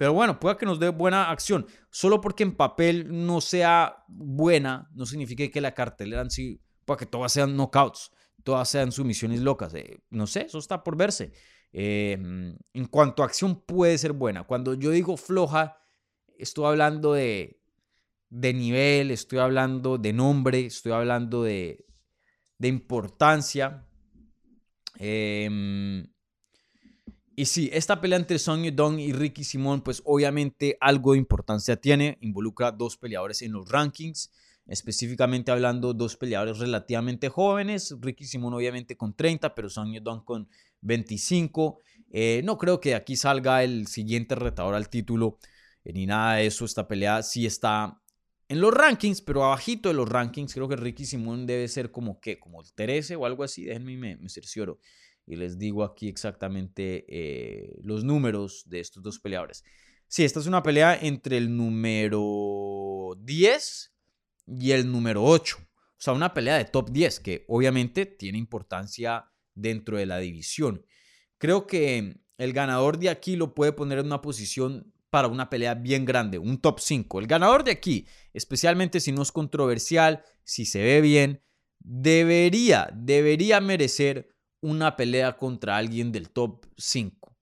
[0.00, 1.66] pero bueno, puede que nos dé buena acción.
[1.90, 6.96] Solo porque en papel no sea buena, no significa que la cartelera en sí, pueda
[6.96, 8.10] que todas sean knockouts,
[8.42, 9.74] todas sean sumisiones locas.
[9.74, 11.34] Eh, no sé, eso está por verse.
[11.70, 14.44] Em, en cuanto a acción, puede ser buena.
[14.44, 15.76] Cuando yo digo floja,
[16.38, 17.60] estoy hablando de,
[18.30, 21.84] de nivel, estoy hablando de nombre, estoy hablando de,
[22.56, 23.86] de importancia.
[24.98, 26.06] Eh,
[27.40, 31.80] y sí, esta pelea entre Song Yudong y Ricky Simón, pues obviamente algo de importancia
[31.80, 32.18] tiene.
[32.20, 34.30] Involucra dos peleadores en los rankings,
[34.66, 37.96] específicamente hablando dos peleadores relativamente jóvenes.
[37.98, 40.50] Ricky Simón obviamente con 30, pero Song Yudong con
[40.82, 41.80] 25.
[42.10, 45.38] Eh, no creo que aquí salga el siguiente retador al título,
[45.82, 46.66] eh, ni nada de eso.
[46.66, 48.02] Esta pelea sí está
[48.50, 50.52] en los rankings, pero abajito de los rankings.
[50.52, 53.64] Creo que Ricky Simón debe ser como que, como el 13 o algo así.
[53.64, 54.78] Déjenme, me, me cercioro
[55.26, 59.64] y les digo aquí exactamente eh, los números de estos dos peleadores.
[60.08, 63.94] Sí, esta es una pelea entre el número 10
[64.46, 65.56] y el número 8.
[65.60, 65.66] O
[65.96, 70.84] sea, una pelea de top 10 que obviamente tiene importancia dentro de la división.
[71.38, 75.74] Creo que el ganador de aquí lo puede poner en una posición para una pelea
[75.74, 77.20] bien grande, un top 5.
[77.20, 81.42] El ganador de aquí, especialmente si no es controversial, si se ve bien,
[81.78, 87.36] debería, debería merecer una pelea contra alguien del top 5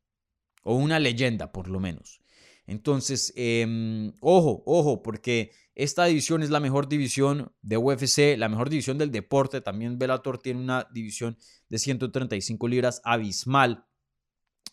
[0.64, 2.20] o una leyenda por lo menos.
[2.66, 8.68] Entonces, em, ojo, ojo, porque esta división es la mejor división de UFC, la mejor
[8.68, 9.62] división del deporte.
[9.62, 11.38] También Bellator tiene una división
[11.70, 13.86] de 135 libras abismal,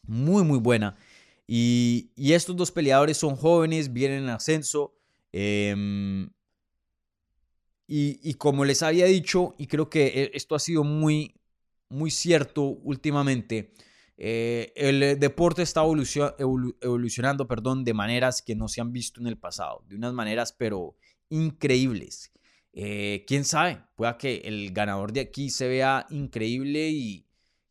[0.03, 0.97] muy, muy buena.
[1.47, 4.97] Y, estos dos peleadores son jóvenes, vienen en ascenso.
[5.31, 6.29] Em,
[7.87, 11.35] y, y, como les había dicho, y creo que eh, esto ha sido muy,
[11.89, 13.73] muy cierto últimamente.
[14.17, 19.37] Eh, el deporte está evolucionando perdón, de maneras que no se han visto en el
[19.37, 20.95] pasado, de unas maneras pero
[21.29, 22.31] increíbles.
[22.71, 27.25] Eh, quién sabe, pueda que el ganador de aquí se vea increíble y,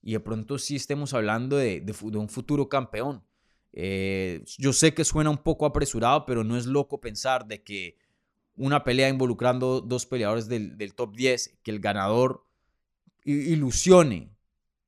[0.05, 3.25] y de pronto sí estemos hablando de, un futuro campeón.
[3.73, 7.97] Eh, yo sé que suena un poco apresurado, pero no es loco pensar de que
[8.55, 12.44] una pelea involucrando dos peleadores del, top 10, que el ganador
[13.25, 14.31] ilusione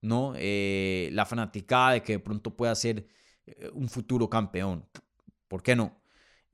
[0.02, 0.34] ¿no?
[0.36, 3.06] Eh, la fanaticada de que de pronto pueda ser
[3.46, 4.86] eh, un futuro campeón.
[5.48, 6.02] ¿Por qué no?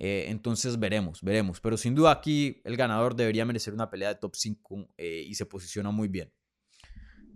[0.05, 1.61] entonces veremos, veremos.
[1.61, 5.47] Pero sin duda aquí el ganador debería merecer una pelea de top 5 y se
[5.47, 6.33] posiciona muy bien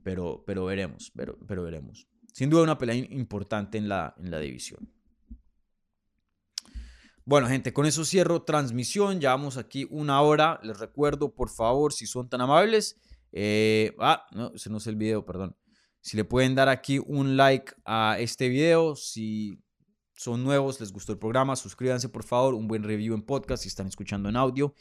[0.07, 2.07] pero, pero veremos, pero, pero veremos.
[2.33, 4.89] Sin duda una pelea importante en la, en la división.
[7.25, 9.21] Bueno, gente, con eso cierro transmisión.
[9.21, 10.61] Llevamos aquí una hora.
[10.63, 13.01] Les recuerdo, por favor, si son tan amables.
[13.33, 15.57] Eh, ah, no, ese no es el video, perdón.
[16.01, 18.95] Si le pueden dar aquí un like a este video.
[18.97, 19.59] Si
[20.15, 22.55] son nuevos, les gustó el programa, suscríbanse, por favor.
[22.55, 24.75] Un buen review en podcast si están escuchando en audio.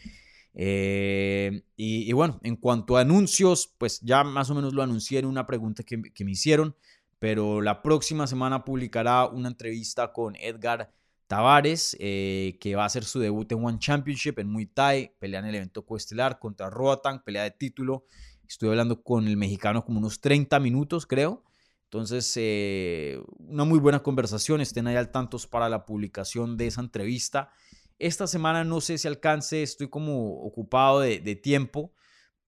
[0.54, 5.26] Eh, y, bueno, en cuanto a anuncios, pues ya más o menos lo anuncié en
[5.26, 6.76] una pregunta que, me hicieron,
[7.20, 10.94] pero la próxima semana publicará una entrevista con Edgar
[11.28, 15.42] Tavares, eh, que va a hacer su debut en One Championship en Muay Thai, pelea
[15.42, 18.06] en el evento coestelar contra Roatan, pelea de título.
[18.48, 21.44] Estuve hablando con el mexicano como unos 30 minutos, creo.
[21.86, 24.62] Entonces, eh, una muy buena conversación.
[24.62, 27.52] Estén ahí al tanto para la publicación de esa entrevista.
[27.98, 31.94] Esta semana no sé si alcance, estoy como ocupado de, tiempo,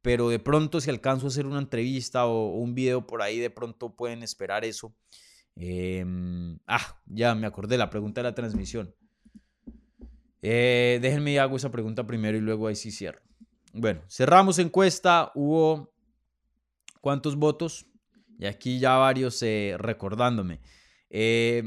[0.01, 3.49] pero de pronto si alcanzo a hacer una entrevista o, un video por ahí, de
[3.49, 4.93] pronto pueden esperar eso.
[5.55, 8.93] Em, ah, ya me acordé, la pregunta de la transmisión.
[10.41, 13.21] Eh, déjenme y hago esa pregunta primero y luego ahí sí cierro.
[13.73, 15.93] Bueno, cerramos encuesta, hubo
[17.01, 17.85] cuántos votos
[18.39, 20.61] y aquí ya varios eh, recordándome.
[21.09, 21.63] Eh,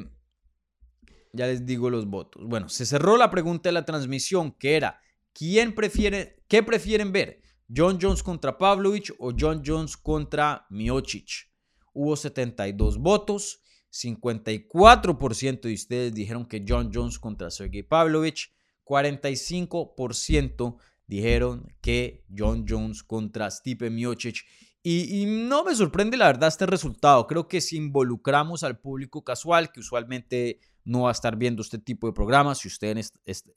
[1.33, 2.45] ya les digo los votos.
[2.47, 5.01] Bueno, se cerró la pregunta de la transmisión que era,
[5.33, 7.43] ¿quién prefiere, qué prefieren ver?
[7.75, 11.49] ¿John Jones contra Pavlovich o John Jones contra Miocic?
[11.93, 18.53] Hubo 72 votos, 54% de ustedes dijeron que John Jones contra Sergey Pavlovich,
[18.85, 20.79] 45%
[21.11, 24.47] dijeron que John Jones contra Stipe Miocic.
[24.83, 27.27] Y, no me sorprende la verdad este resultado.
[27.27, 31.79] Creo que si involucramos al público casual, que usualmente no va a estar viendo este
[31.79, 32.59] tipo de programas.
[32.59, 33.13] Si ustedes,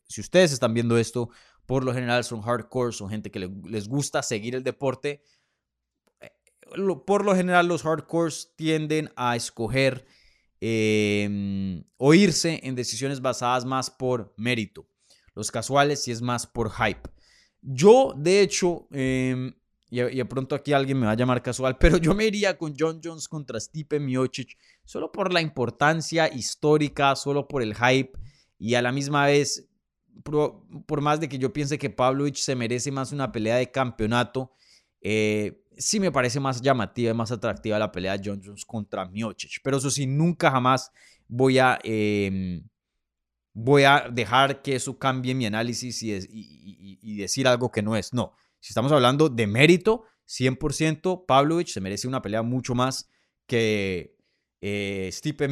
[0.07, 1.29] si ustedes están viendo esto,
[1.67, 5.23] por lo general son hardcore, son gente que les gusta seguir el deporte.
[6.19, 6.31] Eh,
[7.05, 10.05] por lo general los hardcores tienden a escoger
[10.59, 14.87] eh, o irse en decisiones basadas más por mérito.
[15.35, 17.13] Los casuales sí es más por hype.
[17.63, 19.53] Yo, de hecho, em,
[19.89, 22.73] y, de pronto aquí alguien me va a llamar casual, pero yo me iría con
[22.77, 28.11] John Jones contra Stipe Miocic solo por la importancia histórica, solo por el hype
[28.57, 29.69] y a la misma vez,
[30.23, 34.51] por, más de que yo piense que Pavlovich se merece más una pelea de campeonato,
[35.01, 39.05] eh, sí me parece más llamativa y más atractiva la pelea de John Jones contra
[39.05, 39.61] Miocic.
[39.63, 40.91] Pero eso sí, nunca jamás
[41.27, 42.63] voy a, em,
[43.53, 48.13] voy a dejar que eso cambie mi análisis y decir algo que no es.
[48.13, 53.09] No, si estamos hablando de mérito, 100%, Pavlovich se merece una pelea mucho más
[53.45, 54.15] que
[54.61, 55.49] eh, Stipe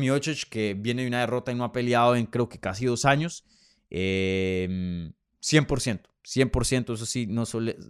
[0.49, 3.43] que viene de una derrota y no ha peleado en creo que casi dos años.
[3.89, 7.43] 100%, 100%, eso sí, no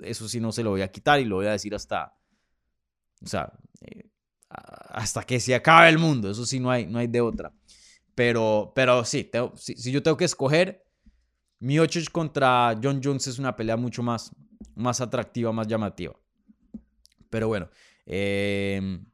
[0.03, 2.15] eso sí no se lo voy a quitar y lo voy a decir hasta,
[3.23, 4.09] o sea, eh,
[4.49, 7.53] hasta que se acabe el mundo, eso sí no hay, no hay de otra.
[8.15, 10.83] Pero, pero sí, si, si, yo tengo que escoger,
[11.59, 14.31] Miocic contra John Jones es una pelea mucho más,
[14.75, 16.13] más atractiva, más llamativa.
[17.29, 17.69] Pero bueno,
[18.05, 19.05] em,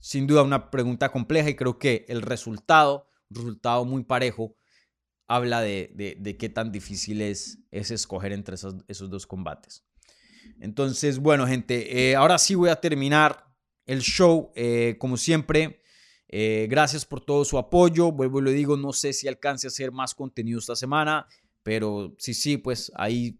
[0.00, 4.56] sin duda una pregunta compleja y creo que el resultado, resultado muy parejo,
[5.28, 9.84] habla de, qué tan difícil es, es escoger entre esos, esos, dos combates.
[10.60, 13.46] Entonces, bueno, gente, eh, ahora sí voy a terminar
[13.86, 14.50] el show.
[14.54, 15.81] Eh, como siempre,
[16.34, 18.10] eh, gracias por todo su apoyo.
[18.10, 21.26] Vuelvo y lo digo, no sé si alcance a hacer más contenido esta semana,
[21.62, 23.38] pero sí, sí, pues ahí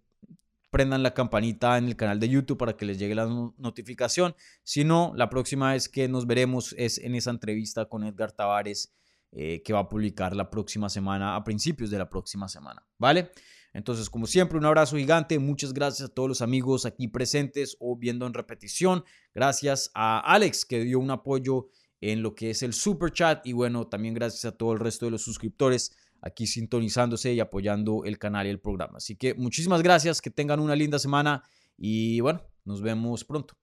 [0.70, 3.26] prendan la campanita en el canal de YouTube para que les llegue la
[3.56, 4.34] notificación.
[4.62, 8.94] Si no, la próxima vez que nos veremos es en esa entrevista con Edgar Tavares
[9.32, 13.32] eh, que va a publicar la próxima semana, a principios de la próxima semana, ¿vale?
[13.72, 15.38] Entonces, como siempre, un abrazo gigante.
[15.38, 19.02] Muchas gracias a todos los amigos aquí presentes o viendo en repetición.
[19.34, 21.68] Gracias a Alex que dio un apoyo
[22.02, 25.06] en lo que es el super chat y bueno, también gracias a todo el resto
[25.06, 28.98] de los suscriptores aquí sintonizándose y apoyando el canal y el programa.
[28.98, 31.44] Así que muchísimas gracias, que tengan una linda semana
[31.78, 33.54] y bueno, nos vemos pronto.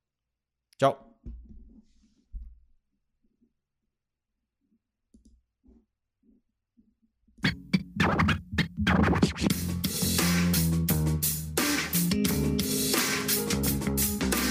[0.77, 1.17] Chao.